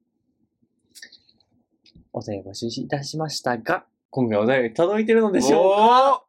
[2.12, 6.24] お便り募集いたしましたが、今回お便り届いてるのでしょうか？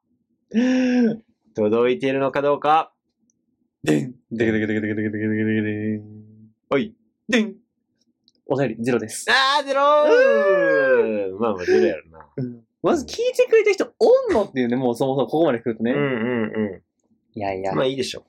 [0.54, 1.20] おー
[1.54, 2.93] 届いているのかどうか。
[3.84, 6.02] でん、でけでけでけでけでけでけでけでけでん。
[6.70, 6.94] おい。
[7.28, 7.54] でん。
[8.46, 9.26] お便りゼロです。
[9.28, 12.26] あー、ゼローまあまあ、ゼロやろな。
[12.82, 15.92] まず聞いてくれてる人おんのっていうね、もうそもそもここまで来るとね。
[15.92, 16.04] うんうん
[16.76, 16.82] う
[17.34, 17.72] いやいや。
[17.72, 17.76] ん。
[17.76, 18.24] まあいいでしょ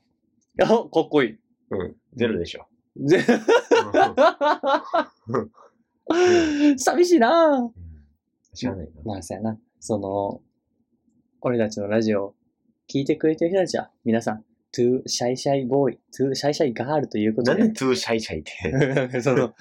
[0.61, 1.39] あ、かっこいい。
[1.69, 1.83] う。
[1.85, 1.95] ん。
[2.15, 2.67] ゼロでしょ。
[2.97, 3.23] ぜ
[6.77, 8.55] 寂しいなぁ。
[8.55, 8.91] 知らないな。
[9.05, 9.57] まあ、そうやな。
[9.79, 10.41] その、
[11.39, 12.35] 俺たちのラジオ
[12.93, 14.43] 聞いてくれてる人たちは、皆さん、
[14.75, 18.43] too shy shy boy、too shy shy girl ということでなんで、 too shy shy っ
[19.11, 19.21] て？
[19.21, 19.53] その、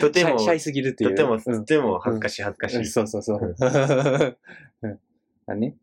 [0.00, 1.10] とても、シャイシャイすぎるっていう。
[1.10, 2.86] とても、うんとても恥ずかしい恥ずかしい。
[2.86, 3.40] そうそうそう。
[4.82, 4.98] うん
[5.50, 5.76] あね、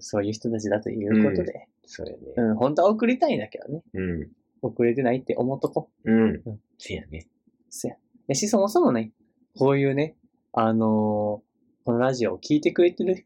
[0.00, 2.18] そういう人たちだということで、そうやね。
[2.36, 3.82] うん、本当は送りたいんだけどね。
[3.94, 4.30] うん。
[4.60, 6.12] 送れてないって思っとこう。
[6.12, 6.60] うんうん。
[6.78, 7.26] せやね。
[7.70, 7.96] せや。
[8.26, 9.12] やし、そもそもね、
[9.56, 10.16] こういうね、
[10.52, 11.46] あのー
[11.86, 13.24] このラジオを聞いてくれてる、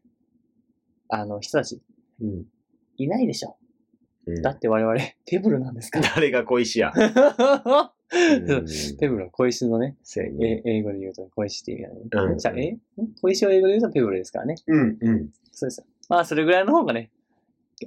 [1.09, 1.81] あの、人たち、
[2.21, 2.45] うん。
[2.97, 3.57] いないでしょ。
[4.27, 6.11] うんだって我々、ペブルなんですから。
[6.15, 6.93] 誰が小石や。
[6.95, 8.65] うん
[8.99, 9.95] ペブルは小石のね、
[10.37, 10.61] ね。
[10.65, 12.31] え英語で言うと小石っていう意味だね。
[12.33, 12.71] うんじゃあ、え？
[12.71, 12.79] ん
[13.21, 14.55] 小石を英語で言うとペブルですからね。
[14.67, 15.29] うん、うん。
[15.51, 15.85] そうですよ。
[16.09, 17.09] まあ、それぐらいの方がね、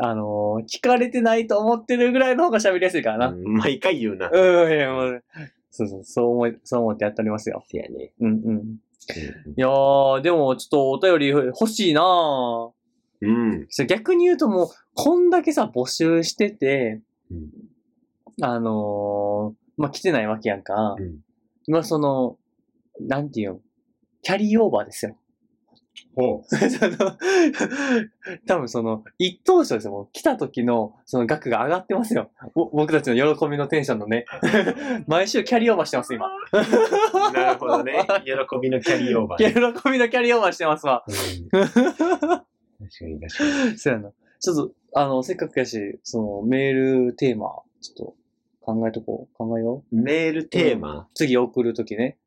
[0.00, 3.28] あのー聞かれてないと思ってるぐらいの方が喋りやすいからな。
[3.28, 4.30] うん毎回言うな。
[4.32, 5.22] うん、いや、もう、
[5.70, 7.62] そうそう、そう思い、そう思ってやっておりますよ。
[7.68, 8.12] せやね。
[8.20, 8.78] うんうん。
[9.56, 12.70] いやー、でもちょっとお便り欲しいなぁ。
[13.20, 13.68] うん。
[13.88, 17.00] 逆に言うともう、こんだけさ、募集してて、
[17.30, 17.50] うん
[18.42, 20.96] あのー、まあ、来てないわけやんか。
[20.98, 21.24] うん
[21.66, 22.36] 今その、
[23.00, 23.60] なんていうん、
[24.22, 25.16] キャリーオーバーですよ。
[26.16, 27.16] ほ その、
[28.46, 29.92] 多分その、一等賞ですよ。
[29.92, 32.30] もう来た時の、その額が上がってますよ。
[32.54, 34.26] ぼ僕たちの喜びのテンションのね。
[35.06, 36.26] 毎週キャリーオーバーしてます、今。
[36.26, 37.32] う。
[37.32, 38.06] なるほどね。
[38.24, 39.54] 喜びのキャリーオーバーね。
[39.82, 41.04] 喜びのキャリーオーバーしてますわ。
[41.06, 42.53] うん
[42.90, 43.78] 確かに確かに。
[43.78, 44.12] そうやな。
[44.40, 48.16] ちょっと、あの、せっかくやし、その、メールテーマ、ちょっと、
[48.60, 49.34] 考えとこう。
[49.36, 49.96] 考えよう。
[49.96, 52.18] メールテーマ、次送るときね。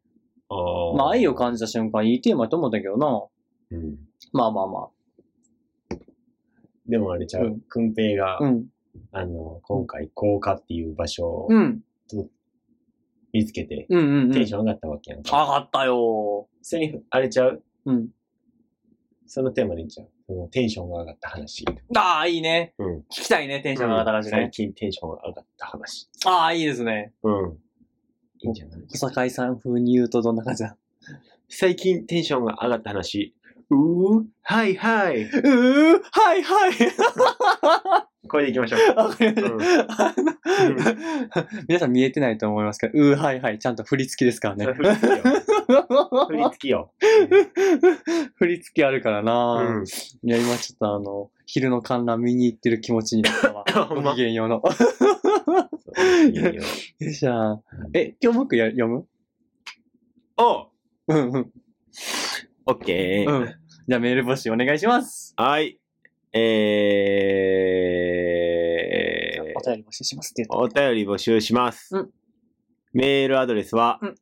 [0.49, 3.25] あーまあ、愛を感じた瞬間、いいテーマやと思ったけどな。
[3.71, 3.97] うん。
[4.33, 4.89] まあまあま
[6.87, 8.45] でもあれちゃう、うんくんぺいが、あ。
[8.45, 8.67] うん。
[9.11, 11.83] あの、今回、高架っていう場所をうん。
[13.33, 14.31] 見つけて、うんうんうん。
[14.31, 15.43] テンション上がったわけやんか。
[15.43, 17.63] 上がったよそれに、あれちゃう？
[17.85, 18.09] うん。
[19.25, 20.09] そのテーマでいいんちゃう？
[20.27, 21.65] そのテンションが上がった話。
[21.95, 22.73] ああ、いいね。
[22.79, 22.97] うん。
[22.99, 24.49] 聞きたいね、テンションが上がった感じ最ね。
[24.51, 26.09] 近テンションが上がった話。
[26.25, 27.13] ああ、いいですね。
[27.23, 27.57] うん。
[28.39, 28.81] いいんじゃない？
[28.89, 30.75] 小坂井さん風に言うとどんな感じだ？
[31.49, 33.33] 最近テンションが上がった話。
[33.69, 35.23] うー、はいはい。
[35.23, 36.71] うー、はいはい。
[38.29, 38.95] これでいきましょう。
[38.97, 40.15] わかりました
[41.67, 43.59] 皆さん見えてないと思いますけど、うー、はいはい。
[43.59, 45.23] ちゃんと振り付きですからね振り付きよ。
[45.67, 46.93] 振り付きよ。
[48.35, 49.83] 振り付きあるからな、うん。
[49.83, 49.87] い
[50.29, 53.65] や、今ちょっとあの、昼の観覧見に行ってる気持ちになったわ。
[54.03, 54.63] ごきげんようの。
[56.27, 56.61] いいよ よ
[57.09, 57.59] っしゃ
[57.93, 59.07] え、今日僕や読む？
[60.37, 60.69] お
[61.07, 61.51] うんうん。
[62.65, 63.31] オッケー。
[63.31, 63.47] うん。
[63.87, 65.33] じゃあメール募集お願いします。
[65.37, 65.79] はい。
[66.33, 71.95] えーお、便り募集しますってお便り募集します。
[71.95, 72.09] うん
[72.93, 74.15] メールアドレスは、うん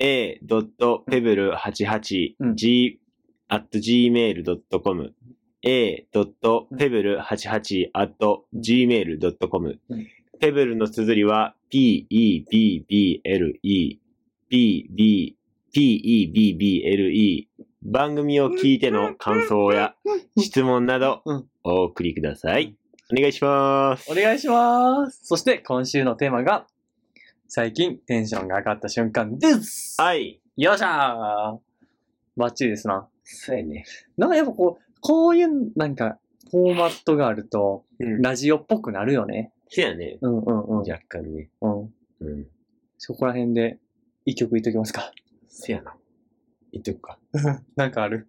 [0.00, 3.00] a.pebble88 g
[3.48, 5.12] at gmail.com
[5.62, 8.14] a.pebble88 at
[8.54, 10.06] gmail.com うん
[10.40, 12.88] ペブルの綴りは p-e-b-b-l-e
[14.48, 15.36] p-b
[15.72, 17.48] p-e-b-b-l-e
[17.82, 19.94] 番組を聞いての感想や
[20.38, 22.74] 質問などうんお送りください。
[23.12, 24.10] お願いします。
[24.10, 25.20] お願いします。
[25.24, 26.66] そして今週のテーマが、
[27.52, 30.00] 最近テンションが上がった瞬間です。
[30.00, 30.40] はい。
[30.56, 31.58] よっしゃー
[32.36, 33.08] バッチリですな。
[33.24, 33.84] そうやね。
[34.16, 36.20] なんかやっぱこう、こういうなんか、
[36.52, 38.22] フォーマットがあると、うん。
[38.22, 39.52] ラジオっぽくなるよね。
[39.68, 40.18] そうやね。
[40.20, 40.76] うんうんうん。
[40.88, 41.50] 若干ね。
[41.60, 41.80] うん。
[42.20, 42.46] うん。
[42.98, 43.80] そこら辺で、
[44.26, 45.10] 一曲言っときますか。
[45.48, 45.96] せやな。
[46.70, 47.18] 言っとくか。
[47.74, 48.28] なんかある？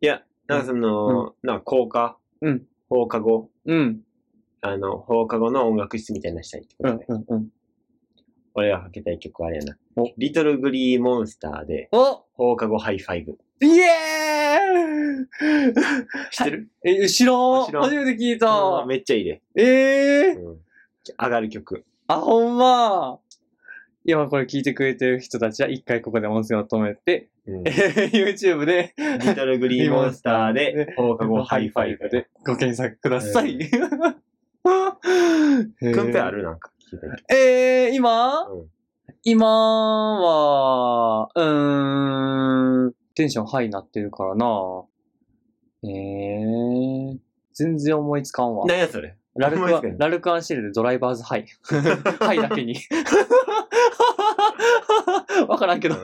[0.00, 2.62] いや、なんかその、なんか放課、うん。
[2.88, 4.02] 放課後、うん。
[4.60, 7.06] あの、放課後の音楽室みたいなのしたいってこうんとで。
[7.08, 7.48] うんうん。
[8.58, 10.10] 俺がかけたい曲はあれやなお。
[10.16, 13.38] リトルグリーモンスターで、お放課後ハイファイブ。
[13.60, 15.26] イエーイ
[16.30, 19.42] 知ってる、え、知らん知らん初めて聞いうんためっちゃいいで。
[19.56, 20.58] ええーうん。
[21.18, 21.84] 上がる曲。
[22.06, 23.18] あ、ほんま
[24.04, 27.62] 今これ聞いてくれてる人たちは一回ここで音声を止めて、うん。
[27.62, 32.08] YouTube で、リトルグリーモンスターで、放課後ハイファイブ。
[32.08, 33.58] でご検索ください。
[35.80, 36.42] くんぺある？
[36.42, 36.70] なんか
[37.28, 38.68] えー、今、うん
[39.24, 39.46] 今
[40.20, 44.84] は、うーん、テンションハイになってるからな。
[45.84, 47.18] えー、
[47.52, 48.66] 全然思いつかんわ。
[48.66, 51.46] 何やそれラルクア思いつかんラルクアンシェルでドライバーズハイ。
[52.20, 52.76] ハイだけに。
[55.48, 55.96] わからんけど。
[55.96, 56.02] うん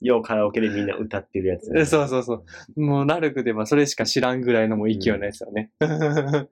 [0.00, 1.72] ようカラオケでみんな歌ってるやつ。
[1.76, 2.44] え そうそうそ
[2.76, 2.80] う。
[2.80, 5.70] もう、ラルクではそれしか知らんぐらいのもう勢いのやつよね。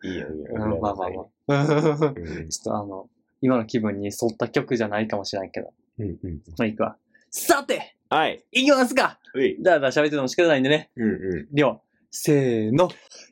[0.02, 0.48] いいよ、いいよ。
[0.52, 1.04] うんまあまあま
[1.48, 1.62] あ。
[1.62, 1.66] あ。
[1.66, 3.08] ちょっうんとあの、
[3.42, 5.72] 今の気分に沿った曲じゃないかもしれんけど。
[5.98, 6.40] うんうん。
[6.58, 6.96] まあ、いくわ。
[7.30, 8.42] さて、はい。
[8.52, 9.18] いきますか。
[9.60, 10.90] だらだら喋ってても仕方ないんでね。
[10.96, 11.80] うんうでは、
[12.10, 12.88] せーの。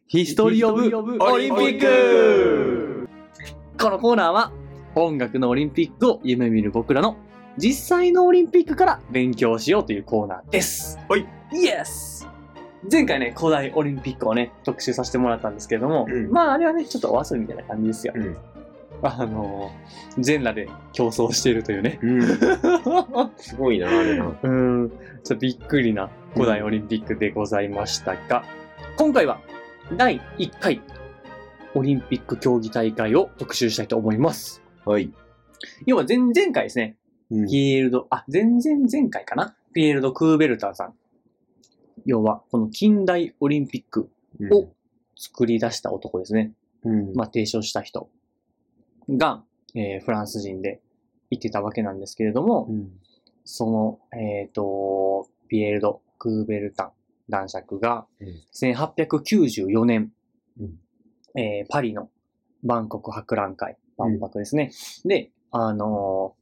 [0.09, 0.83] ヒストリー・オブ・
[1.25, 3.09] オリンピック
[3.81, 4.53] このコーナーは、
[4.95, 7.17] 音楽のオリンピックを夢見る僕らの
[7.57, 10.99] 実際のオリンピックから勉強しようというコーナーです。
[11.09, 11.27] はい。
[11.53, 12.27] イエス
[12.91, 18.15] 前回ね、古代オリンピックをね、特集させてもらったんですけれども、うんまああれはね、ちょっとお遊びみたいな感じですよ。
[18.17, 18.37] うん
[19.03, 21.99] あのー、全裸で競争しているというね。
[22.03, 22.07] ん。
[22.07, 22.23] うん。
[23.39, 24.35] すごいな、あれな。
[24.43, 28.45] うん、ちょっとびっくりな古代オリンピックでございましたが、
[28.97, 29.41] 今回は
[29.97, 30.83] 第1回
[31.75, 34.63] オリンピック競技大会を特集したいと思います。
[34.85, 35.11] はい。
[35.87, 36.97] 要は前々回ですね、
[37.31, 38.61] うんピエールド、あ、前々
[38.91, 39.57] 前回かな？
[39.73, 40.95] ピエールド・クーベルターさん。
[42.05, 44.11] 要は、この近代オリンピック
[44.51, 44.73] を
[45.17, 46.53] 作り出した男ですね。
[46.83, 47.15] うん。
[47.15, 48.11] まあ、提唱した人
[49.09, 50.81] が、えーフランス人で
[51.31, 52.91] 言ってたわけなんですけれども、うん。
[53.45, 56.91] その、えっ、と、ピエールド・クーベルタン
[57.29, 60.13] 男爵が、うん1894年、
[60.59, 60.81] うん
[61.41, 62.11] えーパリの
[62.65, 64.73] 万国博覧会、万博ですね。
[65.05, 66.35] で、あの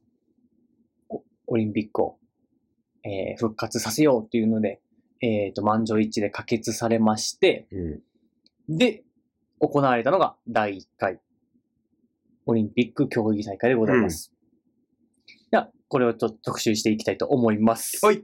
[1.49, 2.19] オリンピックを、
[3.05, 4.81] えー復活させようっていうので、
[5.21, 7.67] えっ、と、満場一致で可決されまして、
[8.69, 8.77] うん。
[8.77, 9.03] で、
[9.61, 11.19] 行われたのが第1回
[12.47, 14.33] オリンピック競技大会でございます。
[15.51, 18.05] では、これをちょっと特集していきたいと思います。
[18.05, 18.23] はい。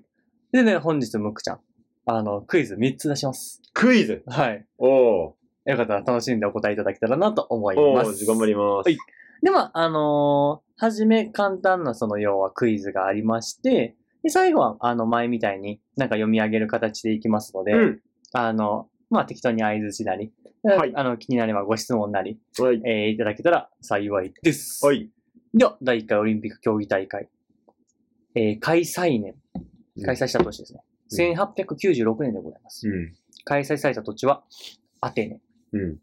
[0.53, 1.61] でね、本日ムックちゃん、
[2.07, 3.61] あの、クイズ3つ出します。
[3.73, 4.23] クイズ？
[4.27, 4.65] はい。
[4.79, 5.71] おー。
[5.71, 8.25] よかったら楽しんでお答えいただけたらなと思いおます。
[8.25, 8.87] ー、頑張ります。
[8.87, 8.99] はい
[9.43, 18.03] で、まあ、あのーはじめ簡単なその要はクイズがありまして、で、最後は、あの、前みたいになんか読み上げる形でいきますので、うん。
[18.33, 20.33] あの、まあ、適当に合図しなり、
[20.65, 22.83] はいあの、気になればご質問なり、はい。
[22.85, 24.85] えーいただけたら幸いです。
[24.85, 25.11] はい。
[25.53, 27.29] では、第1回オリンピック競技大会。
[28.35, 29.37] えー開催年。
[30.05, 30.81] 開催した年ですね。
[31.13, 32.89] 1896年でございます。
[32.89, 33.13] うん。
[33.45, 34.43] 開催された土地は、
[35.01, 35.41] アテネ。
[35.73, 35.99] うん。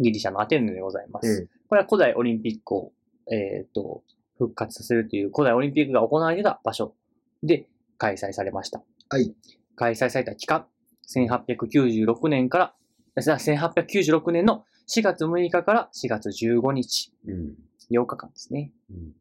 [0.00, 1.48] ギリシャのアテネでございます。
[1.64, 1.68] うん。
[1.68, 2.92] これは古代オリンピックを、
[3.30, 4.02] えっ、と、
[4.38, 6.94] 復活させるという古代オリンピックが行われてた場所
[7.42, 8.82] で開催されました。
[9.08, 9.34] はい。
[9.76, 10.66] 開催された期間、
[11.08, 12.74] 1896年から、
[13.16, 17.54] あ1896年の4月6日から4月15日、うん。
[17.90, 18.72] 8日間ですね。
[18.90, 19.12] うん。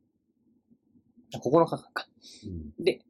[1.33, 2.07] 9日間か。
[2.45, 2.83] うん。
[2.83, 3.01] で、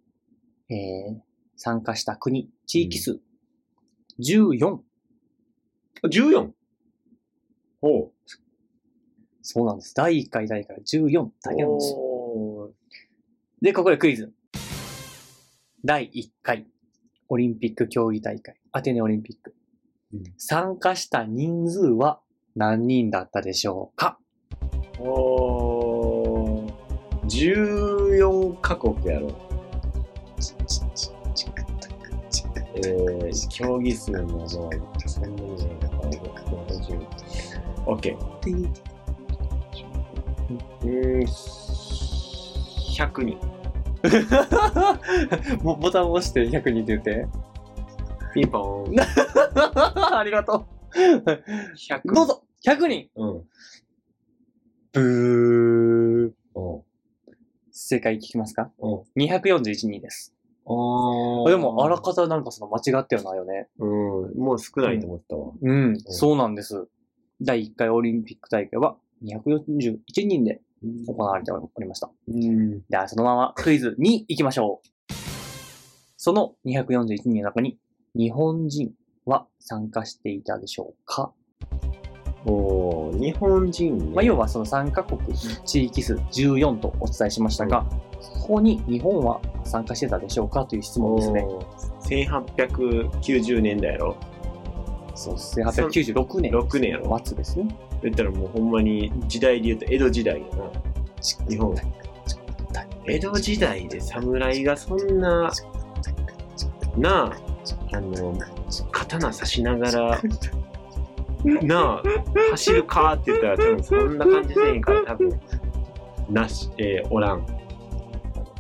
[0.69, 1.21] えー、
[1.55, 3.19] 参加した国、地域数、
[4.19, 4.79] 14。
[6.03, 6.51] 14!
[7.81, 8.12] おう。
[9.43, 9.93] そうなんです。
[9.93, 11.95] 第1回、第1回、14だけなんです
[13.61, 14.33] で、ここでクイズ。
[15.85, 16.65] 第1回、
[17.27, 19.53] オリンピック競技大会、アテネオリンピック。
[20.13, 22.21] うん参加した人数は
[22.55, 24.17] 何人だったでしょうか？
[24.99, 26.73] おー。
[27.25, 29.29] 14カ国やろ。
[32.75, 35.77] えー、競技数もまあ、そんなにね、
[36.69, 37.07] 50。
[37.87, 38.92] オッケー。
[40.49, 41.23] うーん、
[42.95, 43.37] 100人。
[45.63, 47.27] ボボタンを押して100人って言って。
[48.33, 48.95] ピンポーン。
[50.17, 52.13] ありがと100う。
[52.13, 53.43] どうぞ !100 人うん。
[54.91, 56.59] ブー。
[56.59, 56.83] お
[57.71, 58.71] 正解聞きますか？
[58.77, 60.33] お ?241 人です。
[60.65, 63.67] おでも、あらかたなんかその間違ってはないよね。
[63.79, 63.89] うん、
[64.37, 65.51] もう少ないと思ったわ。
[65.61, 66.87] うん、そうなんです。
[67.41, 69.97] 第1回オリンピック大会は241
[70.27, 70.61] 人で
[71.07, 72.11] 行われておりました。
[72.27, 72.81] うん。
[72.89, 74.87] では、そのままクイズに行きましょう。
[76.17, 77.77] その241人の中に
[78.15, 78.91] 日本人
[79.25, 81.33] は参加していたでしょうか、
[82.45, 84.05] おー日本人ね。
[84.13, 85.19] まあ、要はその3カ国
[85.65, 87.85] 地域数14とお伝えしましたが、
[88.19, 90.65] そこに日本は参加してたでしょうか？
[90.65, 91.43] という質問ですね。
[91.43, 91.65] おー
[92.57, 94.17] 1890年代やろ
[95.23, 96.51] そう、1896年。
[96.51, 97.67] 6年やろ末ですね。
[98.01, 100.71] 言ったらもうほんまに時代で言うと江戸時代やな。
[101.49, 101.75] 日本。
[103.05, 105.51] 江戸時代で侍がそんな、
[106.97, 107.33] な
[107.91, 108.37] あ、あの、
[108.91, 110.21] 刀刺しながら、
[111.61, 112.03] なあ、
[112.51, 115.39] 走るかって言ったら多分そんな感じせえへんから多分、
[116.29, 117.45] なし、えーおらん。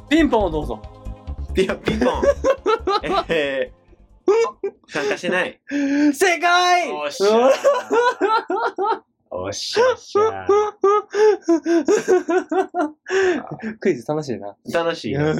[0.09, 0.81] ピンポンをどうぞ。
[1.53, 2.23] ピンピンポン
[3.29, 3.82] えー、
[4.87, 5.59] 参加してない。
[6.13, 7.51] 正解おっしゃー。
[9.35, 10.47] おっしゃっしゃー。
[13.79, 14.55] クイズ楽しいな。
[14.71, 15.21] 楽しいよ。
[15.21, 15.37] うん。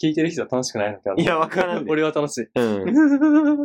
[0.00, 1.90] 聞いてる人は楽しくないのかいや、わからんで。
[1.90, 2.48] 俺は楽しい。
[2.54, 2.82] うん。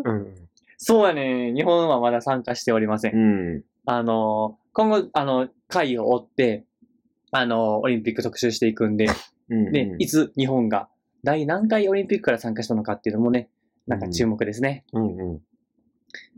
[0.06, 0.34] うん。
[0.78, 1.52] そうやね。
[1.54, 3.16] 日本はまだ参加しておりません。
[3.16, 3.18] う
[3.58, 3.64] ん。
[3.86, 6.64] あの、今後、あの、回を追って、
[7.32, 9.08] あの、オリンピック特集していくんで、
[9.50, 9.74] うん。
[9.74, 10.88] で、いつ日本が
[11.24, 13.50] 第何回オリンピックから参加したのかっていうのもね、
[13.90, 14.84] なんか注目ですね。
[14.94, 15.42] うんうん。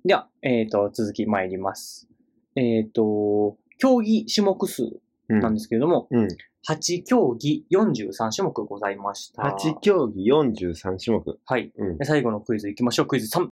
[0.06, 2.08] では、えっ、と、続き参ります。
[2.56, 5.00] えっ、と、競技種目数
[5.30, 5.40] うん。
[5.40, 6.28] なんですけれども、うん。
[6.70, 9.42] 8競技43種目ございました。
[9.44, 11.40] 8競技43種目。
[11.46, 11.72] はい。
[11.78, 12.06] うんで。
[12.06, 13.08] 最後のクイズいきましょう。
[13.08, 13.48] クイズ3。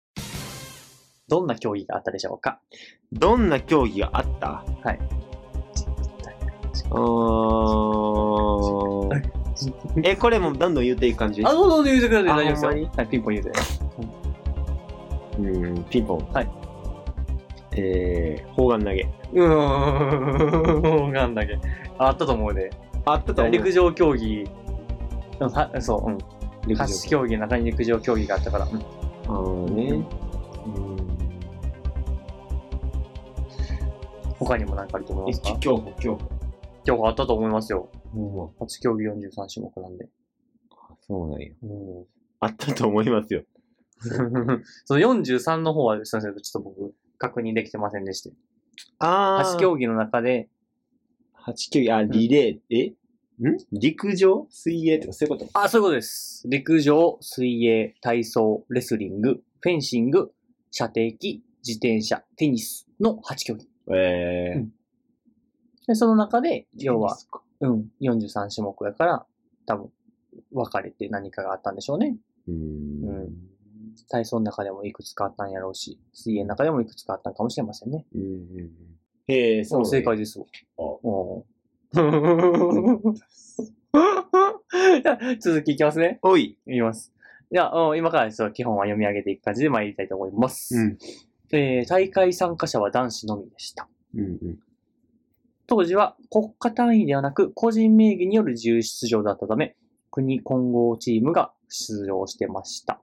[1.28, 2.60] どんな競技があったでしょうか？
[3.12, 4.64] どんな競技があった？
[4.84, 5.00] はい。
[6.92, 6.96] うー
[9.36, 9.39] ん。
[10.04, 11.44] え、これもどんどん言っていく感じ？
[11.46, 12.30] あ、どうぞ言うてください。
[12.32, 12.90] あ大丈夫ですよ。
[12.96, 13.52] はい、ピンポン言うて。
[15.40, 16.28] うん、ピンポン。
[16.34, 16.50] はい。
[17.74, 19.08] えー、砲丸投げ。
[19.34, 21.60] うーん、なんだっけ。
[21.98, 22.72] あったと思うで。
[23.06, 23.54] あったと思う。
[23.54, 24.46] 陸上競技、
[25.80, 26.18] そう、うん。
[26.68, 28.66] 陸上8競技の中に陸上競技があったから。
[28.66, 28.80] うん
[29.28, 29.92] あーね。
[29.94, 30.06] うん。
[34.40, 35.58] 他にも何かあると思いますか？
[35.60, 36.20] 競歩、競歩。
[36.84, 37.88] 競歩あったと思いますよ。
[38.14, 40.06] も8競技43種目なんで。
[40.06, 40.10] う、
[41.02, 41.50] そうなんや。
[41.64, 42.06] うん
[42.42, 43.44] あったと思いますよ。
[44.86, 48.32] その43の方は、すみません、ちょっと僕、確認できてませんでして。
[49.00, 50.50] あ8競技の中で、
[51.46, 52.96] 8競技、あ、リレー、え？
[53.46, 53.58] ん？
[53.74, 55.50] 陸上水泳とかそういうこと？
[55.54, 56.46] あ、そういうことです。
[56.48, 60.32] 陸上、水泳、体操、レスリング、フェンシング、
[60.72, 63.68] 射的、自転車、テニスの8競技。
[63.94, 64.74] えーうん
[65.88, 67.18] で、その中で、要は
[67.62, 69.26] うん、43種目やから、
[69.66, 69.92] 多分、
[70.52, 72.16] 分かれて何かがあったんでしょうね。
[72.48, 72.58] うーん
[73.04, 73.50] うん
[74.10, 78.06] 体操の中でもいくつかあったんやろうし、水泳の中でもいくつかあったんかもしれませんね。
[78.16, 78.72] うん。
[79.28, 80.46] へえ、そうなんや正解ですわ。
[80.78, 80.82] あ
[83.92, 86.20] あ続きいきますね。
[86.22, 86.58] おい。
[86.68, 87.14] いきます。
[87.52, 90.76] じゃあ、うん今からちょっと基本は読み上げていく感じで参りたいと思います。
[90.76, 90.98] うん。
[91.52, 93.88] えー大会参加者は男子のみでした。
[94.16, 94.60] うんうん。
[95.70, 99.76] 当時は国家単位ではなく個人名義による自由出場だったため、
[100.10, 103.00] 国混合チームが出場してました。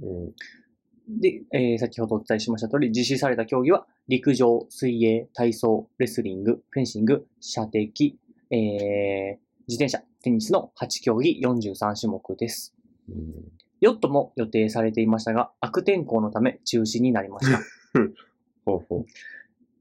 [0.00, 0.32] うん
[1.20, 8.16] で、えー先ほどお伝えしました通り、実施された競技は、陸上、水泳、体操、レスリング、フェンシング、射的、
[8.52, 12.72] えー自転車、テニスの8競技43種目です。
[13.08, 13.16] うん
[13.80, 17.58] ヨットも予定されていましたが、悪天候のため中止になりました。
[18.64, 19.06] ほうほ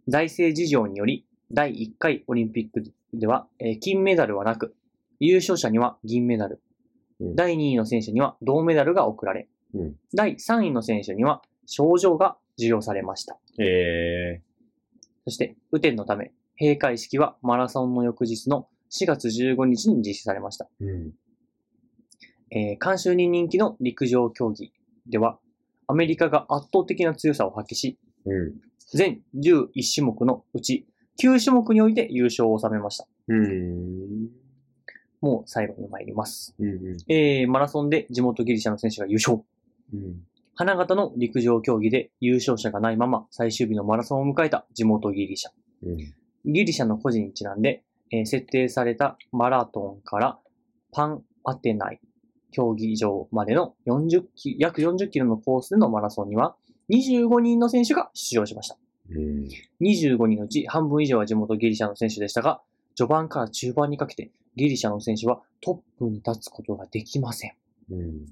[0.07, 2.83] 財政事情により、第1回オリンピック
[3.13, 4.75] では、えー金メダルはなく、
[5.19, 6.61] 優勝者には銀メダル、
[7.19, 13.39] うん第2位の選手には銅メダルが贈られ、うん第3位の選手には賞状が授与されました。
[13.57, 14.41] え。
[15.25, 20.67] そして、雨天のため、閉会式はマラソンの翌日の4月15日に実施されました。
[20.79, 21.13] うん。
[22.51, 24.71] えー監修に人気の陸上競技
[25.07, 25.39] では、
[25.87, 28.53] アメリカが圧倒的な強さを発揮し、うん。
[28.91, 30.87] 全11種目のうち
[31.21, 33.07] 9種目において優勝を収めました。
[33.27, 34.29] うん。
[35.21, 36.55] もう最後に参ります。
[36.59, 36.97] うんうん。
[37.11, 39.41] えーマラソンで地元ギリシャの選手が優勝。
[39.93, 40.23] うん。
[40.55, 45.51] 花形の陸上競技で優勝者がないまま最終日のマラソンを迎えた地元ギリシャ。
[45.83, 45.97] うん。
[46.53, 50.39] ギリシャの個人にちなんで、えー設定されたマラトンから
[50.91, 51.99] パンアテナイ
[52.51, 56.55] 競技場までの40キ約40キロのコースでのマラソンには
[56.89, 58.77] 25人の選手が出場しました。
[59.11, 59.47] うん。
[59.81, 62.61] 25人のうち半分以上は地元ギリシャの選手でしたが、
[62.95, 67.53] 序盤から中盤にかけてギリシャの選手はトップに立つことができません。
[67.91, 68.25] うん。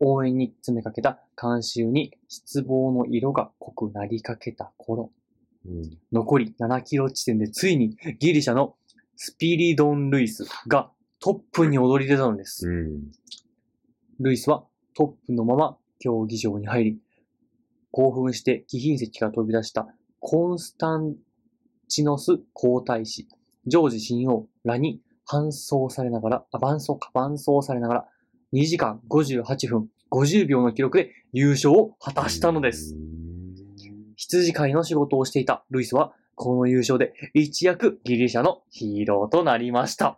[0.00, 5.10] 応援に詰めかけた観衆に失望の色が濃くなりかけた頃、
[5.66, 5.98] うん。
[6.12, 8.76] 残り7キロ地点でついにギリシャの
[9.16, 12.68] スピリドン・ルイスがトップに躍り出たのです。
[12.68, 13.12] うん。
[14.20, 14.64] ルイスは
[14.94, 16.98] トップのまま競技場に入り、
[17.92, 19.88] 興奮して貴賓席から飛び出した
[20.24, 21.16] コンスタン
[21.88, 23.26] チノス皇太子、
[23.66, 28.08] ジョージ親王らに搬送されながら、あ、伴走か、伴走されながら、
[28.52, 32.94] 2時間58分50秒の記録で優勝を果たしたのです。
[34.14, 40.16] 羊飼いの仕事をしていたルイスは、この優勝で一躍ギリシャのヒーローとなりました。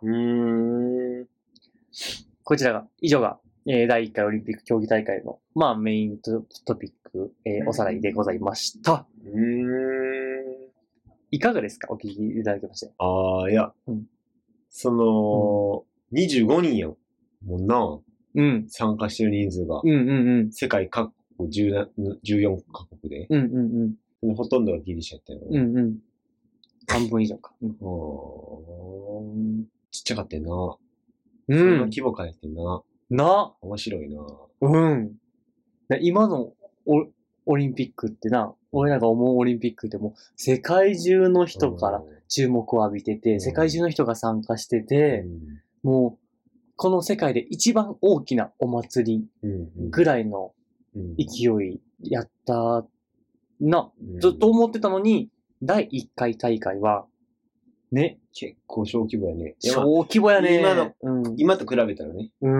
[2.43, 9.07] こちらが、以上が、えー第1回オリンピック競技大会の、まあ、メイントトピック、えーおさらいでございました。
[9.25, 10.65] うん。
[11.31, 11.87] いかがですか？
[11.91, 12.93] お聞きいただきまして。
[12.99, 14.05] ああ、いやうん。
[14.69, 16.95] その、25人やん。
[17.45, 17.99] もんな。
[18.35, 18.65] うん。
[18.69, 19.81] 参加してる人数が。
[19.83, 20.51] うんうんうん。
[20.51, 21.87] 世界各国10
[22.23, 23.25] 14カ国で。
[23.29, 24.35] うんうんうん。
[24.35, 25.39] ほとんどがギリシャやったよ。
[25.49, 25.97] うんうん。
[26.87, 27.53] 半分以上か。
[27.61, 30.79] うんちっちゃかったよ
[31.47, 31.57] うな。
[31.57, 31.79] そんなん。
[31.89, 32.83] 規模感やってんな。
[33.09, 34.21] な、面白いな。
[34.61, 35.13] うん。
[35.89, 36.53] で今の
[36.85, 37.07] オ
[37.47, 43.41] オリンピックってな、俺らが思うオリンピックってもう世界中の人から注目を浴びてて、ん。
[43.41, 46.25] 世界中の人が参加してうて、ん、もう、
[46.75, 49.91] この世界で一番大きなお祭りうんうん。
[49.91, 50.53] ぐらいの
[50.95, 51.15] うん。
[51.17, 52.85] 勢いやった
[53.59, 55.29] な、うんずっと思ってたのに、
[55.61, 57.05] 第1回大会は、
[57.91, 59.55] ね、結構小規模やね。
[59.59, 60.59] 小規模やね。
[60.59, 61.35] 今の、うん。
[61.37, 62.31] 今と比べたらね。
[62.41, 62.51] うー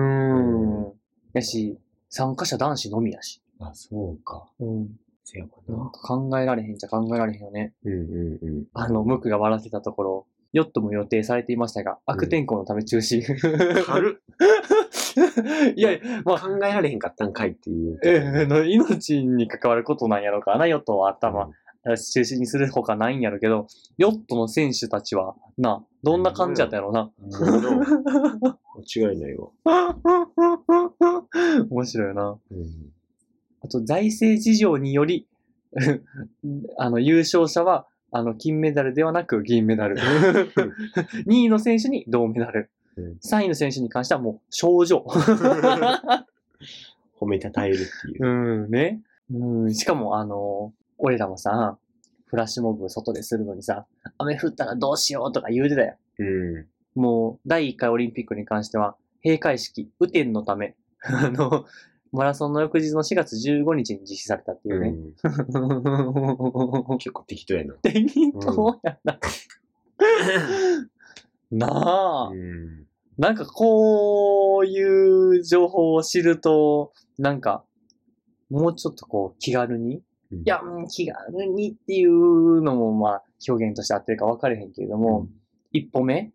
[0.88, 0.92] ん。
[1.34, 3.42] やし、参加者男子のみやし。
[3.60, 4.46] あ、そうか。
[4.58, 4.88] うん。
[5.22, 5.76] せやかな。
[5.76, 7.74] なんか考えられへんじゃ考えられへんよね。
[7.84, 8.64] うんうんうん。
[8.72, 13.22] あの、ムクが笑ってたところ、ヨットも予定されていましたが、悪天候のため中止。
[13.84, 17.98] 軽っいや いや、まあ、考えられへんかったんかいっていう。
[18.02, 21.52] えーの命に関わることなんやろうかな、ヨットは頭、うん
[21.94, 27.12] 中止にするほかないんやろうけど、ヨットの選手たちは、な、どんな感じやったやろうな。
[27.20, 27.70] なるほど。
[29.00, 29.50] 間違いないわ。
[31.70, 32.36] 面白いな。
[32.50, 32.92] うん。
[33.62, 35.28] あと、財政事情により、
[36.78, 39.96] あの、優勝者は、あの、金メダルではなく銀メダル。
[41.26, 42.70] 2位の選手に銅メダル。
[42.96, 45.04] うん3位の選手に関してはもう、賞状。
[47.20, 48.26] 褒めたたえるっていう。
[48.26, 48.28] う
[48.68, 49.02] ん、ね。
[49.30, 51.78] うん、しかも、あの、俺らもさ、
[52.26, 53.86] フラッシュモブ外でするのにさ、
[54.18, 55.96] 雨降ったらどうしようとか言うてたよ。
[56.18, 56.66] うん。
[56.94, 61.66] もう、第1回オリンピックに関しては、閉会式、雨天のため、 あの、
[62.12, 64.88] マラソンの翌日の4月15日に実施されたっていうね。
[64.88, 65.14] うん
[66.98, 67.74] 結構適当やな。
[67.74, 69.18] 適当やな。
[71.50, 72.86] なあ、うん。
[73.18, 77.64] なんかこういう情報を知ると、なんか、
[78.50, 85.26] もうちょっとこう気軽に、いいや、うん気軽にっていうのもまあ表現として合ってるか分かれへんけれども、
[85.72, 86.32] 一歩目、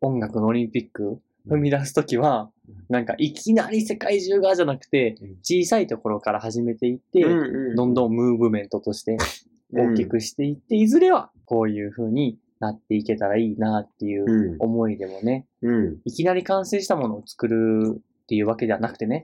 [0.00, 9.16] 音楽のオリンピック踏み出すときはうん、なんかいきなり世界中がじゃなくてうん、小さいところから始めていって、うんどんどんムーブメントとして
[9.72, 14.56] 大きくしていって、いずれはこういう風になっていけたらいいなっていううん。
[14.58, 15.98] 思いでもね、うん。
[16.04, 19.22] いきなり完成したものを作るっていうわけではなくてね、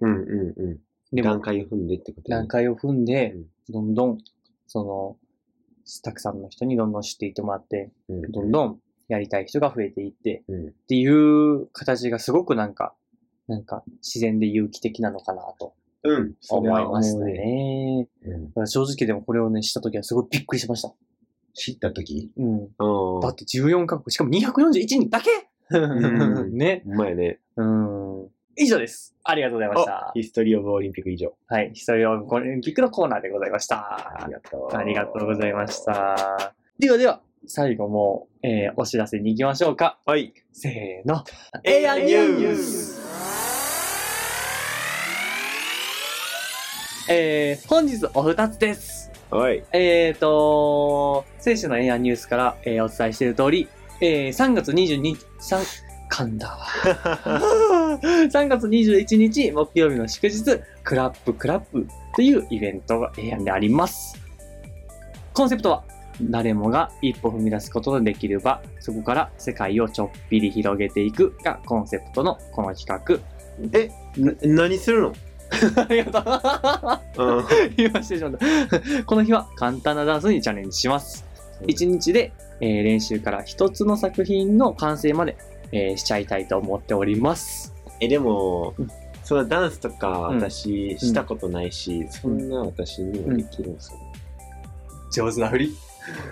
[1.22, 4.18] 段階を踏んでってことね段階を踏んでうん、どんどん、
[4.66, 5.16] その、
[6.02, 12.94] たくさんの人にどんどん知っていってもらって、うんどんどんやりたい人が増えていって、うんっていう形がすごくなんか、
[13.46, 16.34] なんか自然で有機的なのかなとうん。
[16.40, 17.32] そ思いました思うね。
[17.32, 18.08] ね。
[18.56, 20.92] うん正直でもこれをね、した時はすごいびっくりしました。
[21.54, 22.30] 知った時？
[22.36, 22.68] うん。
[22.78, 23.20] うん。
[23.20, 25.30] だって14カ国、しかも241人だけ
[25.78, 26.82] ん ね。
[26.86, 27.40] うまいね。
[27.56, 28.28] うん。
[28.56, 29.14] 以上です。
[29.24, 30.12] ありがとうございました。
[30.14, 31.34] ヒストリーオブオリンピック以上。
[31.46, 31.70] はい。
[31.74, 34.22] ヒストリーオブオリンピックのコーナーでございました。
[34.22, 34.76] ありがとう。
[34.76, 35.84] ありがとうございまし。
[35.84, 36.54] た。
[36.78, 39.98] ではでは、最後も、えーお知らせに行きましょうか。
[40.06, 40.32] はい。
[40.52, 41.24] せーの。
[41.64, 43.04] エイアンニュース
[47.10, 49.10] えー、本日お二つです。
[49.30, 49.62] はい。
[49.72, 53.68] えーと、聖書のエアニュースから、えーお伝えしている通り、
[54.00, 56.66] えー3月22日、3、噛んだわ。
[58.30, 64.20] 3月21日木曜日の祝日、クラップクラップというイベントがエアンであります。
[65.32, 65.84] コンセプトは、
[66.22, 73.18] 誰もが一歩踏み出すことのできる場、そこから世界をちょっぴり広げていくがコンセプトのこの企画。
[73.72, 75.12] え、な何するの？
[75.76, 77.38] ありがとう。
[77.38, 77.44] うん。
[77.76, 79.04] 言いましてしまった。
[79.04, 81.24] この日は簡単なダンスにチャレンジします。
[81.62, 85.36] 1日で、えー練習から1つの作品の完成まで、
[85.72, 87.73] えーしちゃいたいと思っております。
[88.04, 88.88] え、でもうん、
[89.22, 93.98] そのダンスとかうん私したことないし、そんな私にもできるんですよ。
[95.12, 95.76] 上手な振り。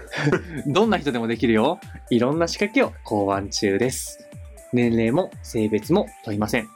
[0.67, 1.79] どんな人でもできるよ。
[2.11, 4.27] いろんな仕掛けを考案中です。
[4.73, 6.69] 年齢も性別も問いません。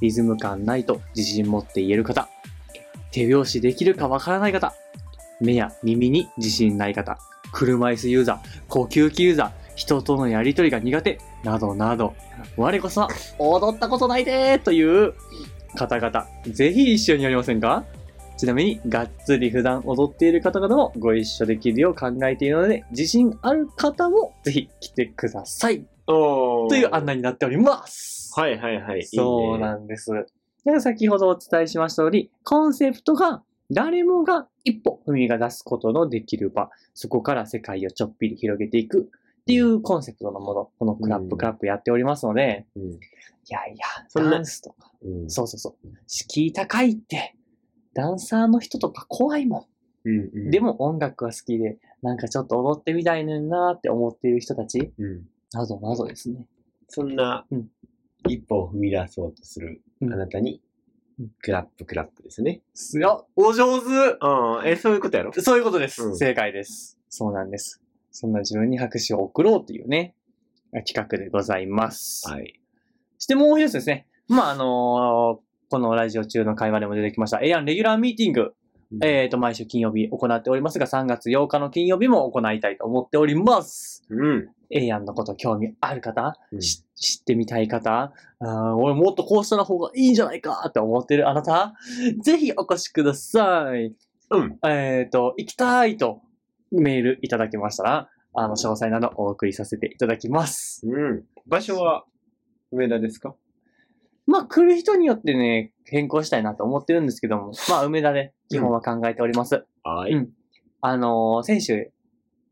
[0.00, 2.28] リズム感ないと自信持って言える方。
[3.12, 4.74] 手拍子できるかわからない方。
[5.40, 7.18] 目や耳に自信ない方。
[7.52, 12.14] 車椅子ユーザー、呼吸器ユーザー、人とのやりとりが苦手、などなど。
[12.56, 13.08] 我こそは
[13.38, 15.14] 踊ったことないでーという
[15.76, 17.84] 方々、ぜひ一緒にやりませんか？
[18.36, 25.84] ちなみに、がっつり普段踊っている方々もご一緒できるよう考えているので、自信ある方もぜひ来てください。
[26.06, 28.32] という案内になっております。
[28.36, 28.98] はいはいはい。
[28.98, 30.10] いいねそうなんです。
[30.64, 39.10] で先ほどお伝えしました通り、コンセプトが誰もが一歩踏みが出すことのできる場、そこから世界をちょっぴり広げていく
[39.44, 42.82] っていうコンセプトのもの、このクラップクラップやっておりますので、うん。
[42.92, 42.96] い
[43.50, 45.30] やいや、そんなダンスとか、うん。
[45.30, 47.36] そうそうそう、敷居高いって、
[47.92, 49.68] ダンサーの人とか怖いも
[50.04, 50.08] ん。
[50.08, 50.50] うんうん。
[50.50, 55.28] でも音楽が好きで、なんかちょっと踊ってみたいねんなーって思っている人たち、うん。
[55.52, 56.46] などなどですね。
[56.88, 57.68] そんなうん
[58.26, 60.62] 一歩を踏み出そうとするあうんなたに
[61.20, 62.62] うん、クラップクラップですね。
[62.72, 63.86] すよ、お上手
[64.20, 65.32] ああ、え、そういうことやろ？
[65.34, 66.02] そういうことです。
[66.02, 66.98] うん正解です。
[67.10, 67.80] そうなんです。
[68.16, 70.14] そんな自分に拍手を送ろうというね、
[70.86, 72.30] 企画でございます。
[72.30, 72.60] はい。
[73.18, 74.06] そしてもう一つですね。
[74.28, 78.54] まあ、あのーこのラジオ中の会話でも出てきました、エアンレギュラーミーティング。
[79.02, 84.04] えっ、と、毎週金曜日行っておりますが、3月8日の金曜日も行いたいと思っております。
[84.08, 84.48] うん。
[84.70, 91.74] エイアンのこと興味ある方、うんし知ってみたい方、あー俺もっとこうした方がいいんじゃないかって思ってるあなた、
[92.22, 93.92] ぜひお越しください。
[94.30, 94.58] うん。
[94.64, 96.22] えっ、と、行きたいと
[96.80, 100.82] メールいただきましたら、あの、詳細などお送りさせていただきます。
[100.86, 101.24] うん。
[101.46, 102.04] 場所は
[102.72, 103.34] 梅田ですか？
[104.26, 109.64] まあ、来る人によってね、変更したいなと思ってるんですけども、まあ、梅田で基本は考えております。
[109.82, 110.30] はうん
[110.80, 111.92] あのー先週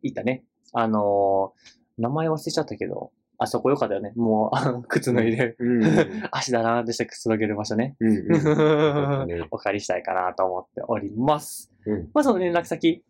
[0.03, 4.12] 行ったね、あのー名前忘れちゃったけど、あそこよかったよね。
[4.16, 5.83] もう、あ の靴脱いで、うん。
[6.31, 7.97] 足だなーってしてくつろげる場所ね。
[8.01, 8.27] うん。
[9.51, 11.70] お借りしたいかなと思っております。
[11.87, 12.11] うん。
[12.14, 13.03] まあ、その連絡先。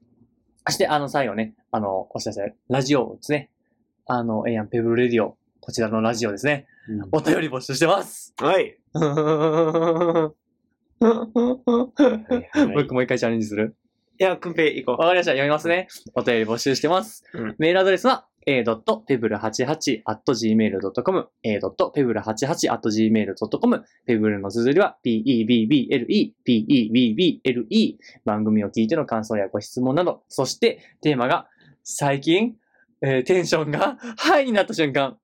[0.67, 3.51] そして、あの、最後ね、あの、お知らせ、ラジオですね。
[4.07, 5.37] あの、エイアンペブルレディオ。
[5.61, 6.67] こちらのラジオですね。
[7.13, 8.35] お便り募集してます。
[8.39, 8.79] はい。
[12.75, 13.75] 僕もう一回チャレンジする
[14.19, 15.33] いや、くんぺい行こわかりました。
[15.33, 15.89] 読みますね。
[16.15, 17.25] お便り募集してます。
[17.33, 31.47] うんメールアドレスは a.pebble88.gmail.com a.pebble88.gmail.com ペブルの綴りは p-e-b-b-l-e p-e-b-b-l-e 番組を聞いての感想やご質問など、そしてテーマが
[31.85, 32.57] 最近、
[33.03, 35.19] えーテンションが ハイになった瞬間。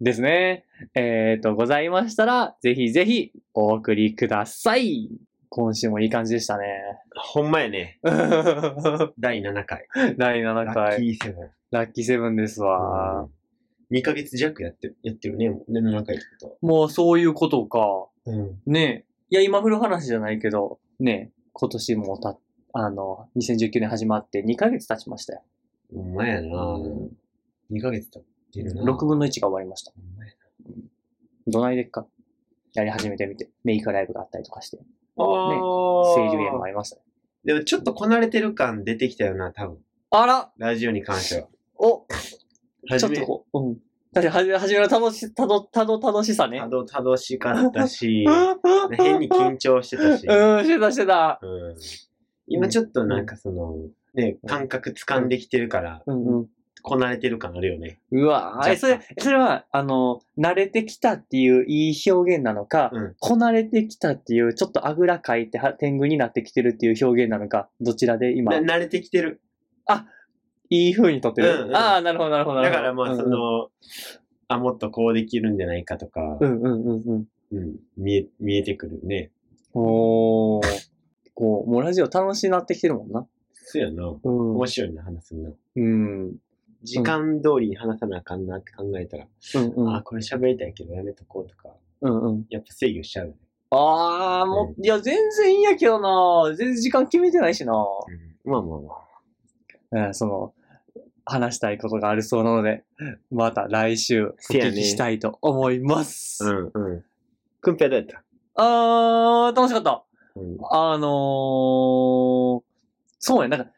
[0.00, 0.64] ですね。
[0.94, 5.10] えっ、と、ございましたら、ぜひぜひお送りください。
[5.50, 6.66] 今週もいい感じでしたね。
[7.16, 7.98] ほんまやね。
[9.18, 9.86] 第7回。
[10.16, 10.96] 第7ラッ回。
[10.98, 11.50] キーセブン。
[11.70, 13.28] ラッキーセブンですわ。
[13.90, 17.78] 2ヶ月弱やって、やってるね、もうね、7回ってこもうそういうことか。
[17.78, 18.10] と。
[18.26, 18.60] うん。
[18.66, 19.34] ねえ。
[19.34, 22.38] いや、今振る話じゃないけど、ねえ、今年もた、
[22.72, 25.42] あの、2019年始まって2ヶ月経ちましたよ。
[25.94, 27.10] ほんまやなうん
[27.70, 29.92] 2ヶ月経ってるな6分の1が終わりました。
[29.92, 30.32] ほんまや
[31.46, 32.06] どないでっか？
[32.74, 34.78] やり始めてみて、メイクライブがあったりとかして、
[35.16, 35.24] ああ、
[36.14, 37.02] 声優園もありましたね。
[37.44, 39.78] でもちょっとこなれてる感出てきたよな、多分。
[40.10, 41.48] あらラジオに関しては。
[41.78, 42.06] お
[42.88, 43.74] はじめちょっと、こう、うん。
[44.12, 46.58] だってはじめ、の楽し、たど、たど、楽しさね。
[46.58, 48.26] たどたどしかったし、
[48.96, 50.26] 変に緊張してたし。
[50.26, 51.38] うん、してたしてた。
[51.42, 51.74] うん
[52.50, 53.76] 今ちょっとなんかその、
[54.14, 56.46] ね、感覚掴んできてるから、うんうん。
[56.82, 57.98] こなれてる感あるよね。
[58.12, 69.42] うわ若干え、それ、それは、あの、慣れてきたっていういい表現なのか、うんこなれてきたっていう、ちょっとあぐらかいては天狗になってきてるっていう表現なのか、どちらで今、な慣れてきてる。
[70.70, 72.60] いい風にとってる、うんうんああ、なるほど、なるほど。
[72.60, 73.70] なるほどだからまあそ、の、
[74.48, 77.24] あ、もっとこうできるんじゃないかとか、うんうんうんうん。
[77.50, 79.30] うん、見え、見えてくるね。
[79.72, 80.88] おー。
[81.34, 83.26] こう、もうラジオ楽しいなってきてるもんな。
[83.54, 84.04] そうやな。
[84.04, 84.56] うん。
[84.56, 85.50] 面白いな、話すな。
[85.76, 86.36] うん。
[86.82, 89.94] 時間通りに話さなあかんなって考えたら、うんうん。
[89.94, 92.46] あ、これ喋りたいけどやめとこうとか、うんうん。
[92.50, 93.38] やっぱ制御しちゃうよね。
[93.70, 96.54] ああ、もう、いや、全然いいやけどな。
[96.56, 97.72] 全然時間決めてないしな。
[97.72, 98.94] うん、まあまあま
[100.02, 100.06] あ。
[100.06, 100.54] うん、その、
[101.28, 102.84] 話したいことがあるそうなので、
[103.30, 106.44] また来週おせやね聞きしたいと思います。
[106.44, 107.04] うんうん。
[107.60, 108.22] くんぺはどうやった？
[108.54, 110.04] あー、楽しかった。
[110.36, 110.56] うん。
[110.70, 112.62] あのー、
[113.18, 113.70] そうね、なんか、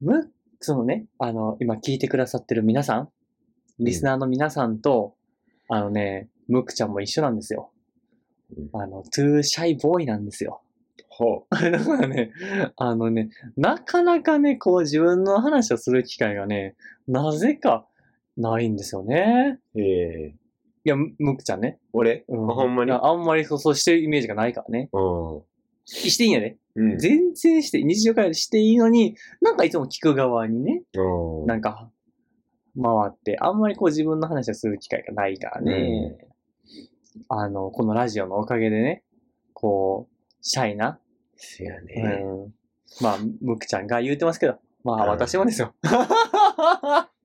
[0.00, 0.30] む、
[0.60, 3.08] そのね、あの、今聞いてくださってる皆さん、
[3.78, 5.14] リスナーの皆さんと、
[5.68, 7.70] あのね、ムクちゃんも一緒なんですよ。
[8.56, 10.62] うんあの、トゥーシャイボーイなんですよ。
[11.18, 12.30] ほ だからね、
[12.76, 16.76] あのね、なかなかね、こう自分の話をする機会がね、
[17.08, 17.88] なぜか
[18.36, 19.58] ないんですよね。
[19.74, 19.80] う。
[19.80, 20.34] ええ
[20.84, 21.80] いや、むむくちゃんね。
[21.92, 22.90] 俺、うんあほんまに？
[22.90, 24.90] いやあんまりそうそうしてるイメージがないからね。
[24.92, 25.42] う
[25.84, 26.56] していいんやで。
[26.76, 26.80] ん。
[26.80, 26.98] うん。
[26.98, 31.90] 全然して、日常会話していいのに、なんかいつも聞く側にね、うんなんか、
[32.80, 36.16] 回って、あんまりこう自分の話をする機会がないからね。
[37.28, 39.02] あの、このラジオのおかげでね、
[39.52, 41.00] こう、シャイな、
[41.38, 42.22] せやうね。
[42.22, 42.52] ん、
[43.00, 45.74] まあ、むくちゃんが言うてますけど、まあうん私もですよ。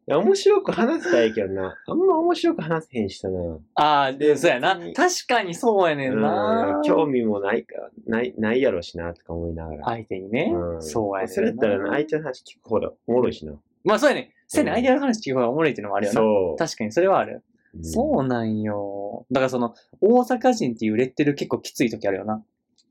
[0.05, 1.77] いや面白く話したいけどな。
[1.87, 3.57] あんま面白く話せへんしさな。
[3.75, 4.77] ああ、で、そうやな。
[4.93, 6.81] 確かにそうやねんなうん。
[6.81, 9.85] 興味もないか、ない、ないやろしな、とか思いながら。
[9.85, 10.51] 相手にね。
[10.53, 11.33] うんそうやねんな。
[11.33, 13.53] それやったらな、相手の話聞く方がおもろいしな。
[13.85, 14.33] まあそうやね。
[14.47, 14.79] そうやね。
[14.79, 16.19] うん相手の話聞く方がおもろいっていうのもあるよな。
[16.19, 16.57] そう。
[16.57, 17.43] 確かに、それはある。
[17.75, 19.25] うんそうなんよ。
[19.31, 22.43] だからその、大阪人っていうレッテル結構きつい時あるよな。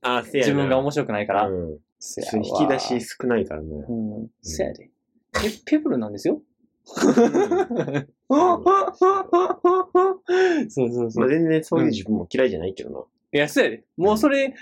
[0.03, 0.48] あ、せやな。
[0.53, 1.48] 自分が面白くないから。
[1.48, 1.70] うん。
[1.72, 1.78] 引
[2.66, 3.68] き出し少ないからな。
[3.88, 3.92] う
[4.24, 4.28] ん。
[4.42, 4.90] そやで。
[5.32, 6.42] ペ、ペブルなんですよ？
[10.68, 11.20] そうそうそう。
[11.20, 12.98] まあ、全然そういう自分も嫌いじゃないけどな。
[13.34, 13.84] いや、そうやで。
[13.96, 14.55] もうそれ、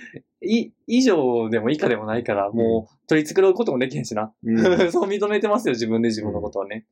[0.43, 4.33] い、以上でも以下でもないから、もう取り繕うこともできへんしな。
[4.43, 4.59] うん
[4.91, 6.87] そう認めてますよ、自分で自分のことはね。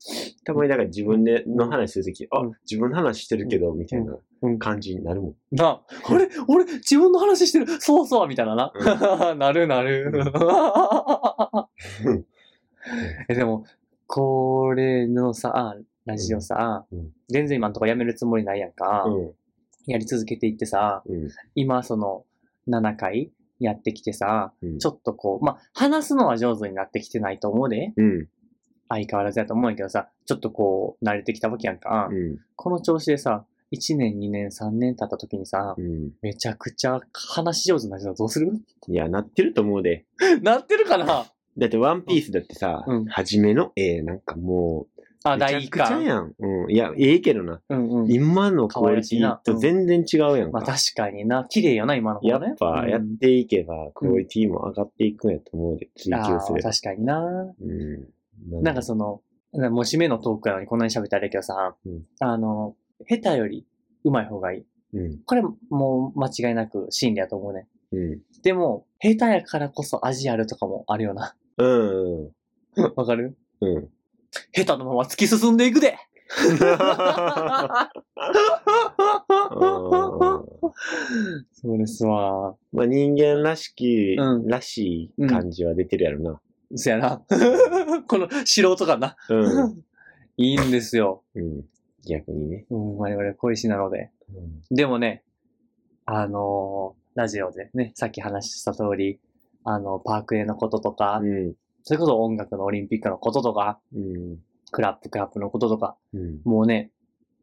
[0.45, 5.35] たまにだから自分での話するとき、あうん、自分の話してるけど、みたいなうん感じになるもん。
[5.53, 6.29] な、あれ？
[6.47, 7.67] 俺、自分の話してる？
[7.81, 8.73] そうそうみたいなな。
[9.35, 10.13] なるなる。
[13.29, 13.65] え、でも、
[14.07, 19.05] これのさ、ラジオさ、うん全然今のとこやめるつもりないやんか。
[19.07, 19.35] うん。
[19.87, 21.29] やり続けていってさ、うん。
[21.55, 22.25] 今その
[22.69, 23.31] 7回
[23.61, 24.79] やってきてさ、うん。
[24.79, 27.93] ちょっとこう、まあ、話すのは上手になってきてないと思うで。
[27.97, 28.29] うん。
[28.89, 32.09] 相変わらずやと思うんやけどさ、ちょっとこう、慣れてきたわけやんか。
[32.11, 32.39] うん。
[32.57, 36.13] この調子でさ、1年、2年、3年経った時にさ、うん。
[36.23, 38.53] めちゃくちゃ話し上手になるのどうする？
[38.89, 40.07] いや、なってると思うで。
[40.43, 41.27] なってるかな？
[41.59, 46.05] だって、ワンピースだってさうん、初めの絵なんかもう、あ、め第一ちゃくちゃ巻。
[46.05, 46.35] やん。
[46.39, 46.71] うん。
[46.71, 47.61] いや、ええけどな。
[47.69, 48.13] うんうん。
[48.13, 50.59] 今のクオリティと全然違うやんか。
[50.59, 51.45] まあ確かにな。
[51.49, 52.47] 綺麗よな、今の方ね。
[52.47, 56.71] やっぱ、うんやっていけば、クオリティも上がっていくんやと思うで、追あ求すれば。
[56.71, 57.55] ー確かにな。
[57.61, 58.63] うん。
[58.63, 59.21] なんかその、
[59.53, 62.77] なもう締めのトークなのにこんなに喋ったらあれやけどさ、うんあの、
[63.09, 63.67] 下手より
[64.05, 64.65] 上手い方がいい。
[64.95, 65.19] うん。
[65.25, 67.67] これもう間違いなく真理だと思うね。
[67.93, 68.21] うん。
[68.43, 71.35] でも、下手やからこそ味あるとかもあるよな。
[71.57, 72.31] うん。
[72.95, 73.37] わかる？
[73.61, 73.89] うん。
[74.53, 75.97] 下手のまま突き進んでいくで
[81.53, 82.55] そうですわ。
[82.73, 86.41] まあ人間らしき、うんらしい感じは出てるやろな。
[86.75, 87.23] そやな。
[88.07, 89.17] この素人感な。
[89.31, 89.85] うん。
[90.37, 91.25] いいんですよ。
[91.35, 91.65] うん。
[92.07, 92.67] 逆にね。
[92.71, 94.11] うん、我々小石なので。
[94.71, 95.25] でもね、
[96.05, 99.19] あのーラジオでね、さっき話した通り、
[99.65, 101.55] あの、パークへのこととか、うん。
[101.89, 104.37] それこそ音楽のオリンピックのこととか、うん。
[104.71, 106.41] クラップクラップのこととか、うん。
[106.45, 106.91] もうね、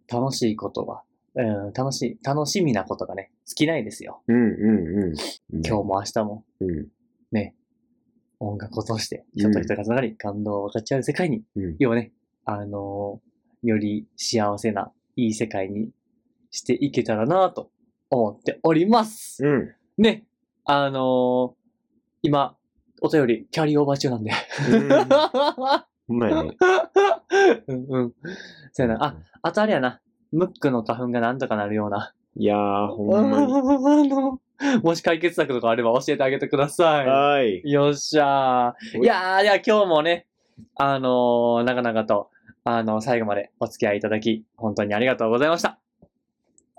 [0.08, 1.02] 楽しいことが、
[1.34, 4.22] うん、楽しい、楽しみなことがね、尽きないですよ。
[4.28, 4.36] うん。
[4.36, 5.14] うん。
[5.66, 6.88] 今日も明日も、うん。
[7.32, 7.56] ね、
[8.40, 11.76] 音楽を通して、人と人がつながり、感動を分かち合う世界に、うん。
[11.80, 12.12] 要はね、
[12.44, 15.90] あのーより幸せな、いい世界に
[16.52, 17.72] していけたらなと
[18.12, 19.44] 思っております。
[19.44, 19.74] うん。
[19.98, 20.28] ね、
[20.66, 21.66] あのー
[22.22, 22.56] 今、
[23.06, 24.32] お便り、キャリーオーバー中なんで。
[26.08, 26.56] ほんまやね。
[27.68, 28.14] うんうん。
[28.72, 29.06] そうやな。
[29.06, 30.02] あ、あとあれやな。
[30.32, 32.14] ムックの花粉がなんとかなるような。
[32.36, 33.54] いやー、ほんまに。
[33.54, 34.42] あの、
[34.82, 37.62] もし解決策とかあれば教えてあげてくださはい。
[37.64, 37.72] い。
[37.72, 39.04] よっしゃー。
[39.04, 40.26] いやー、いや、今日もね、
[40.76, 42.30] あのー、長々と、
[42.64, 45.78] あの最後までお付き合いいただき、本当にありがとうございました。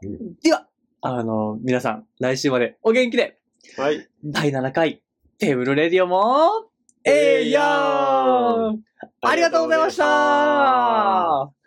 [0.02, 0.66] うんでは、
[1.00, 3.38] あの皆さん、来週までお元気で、
[3.78, 4.08] はい。
[4.24, 5.02] 第7回、
[5.39, 6.70] テーブルレディオも、
[7.05, 8.78] えいやー。
[9.20, 11.65] ありがとうございました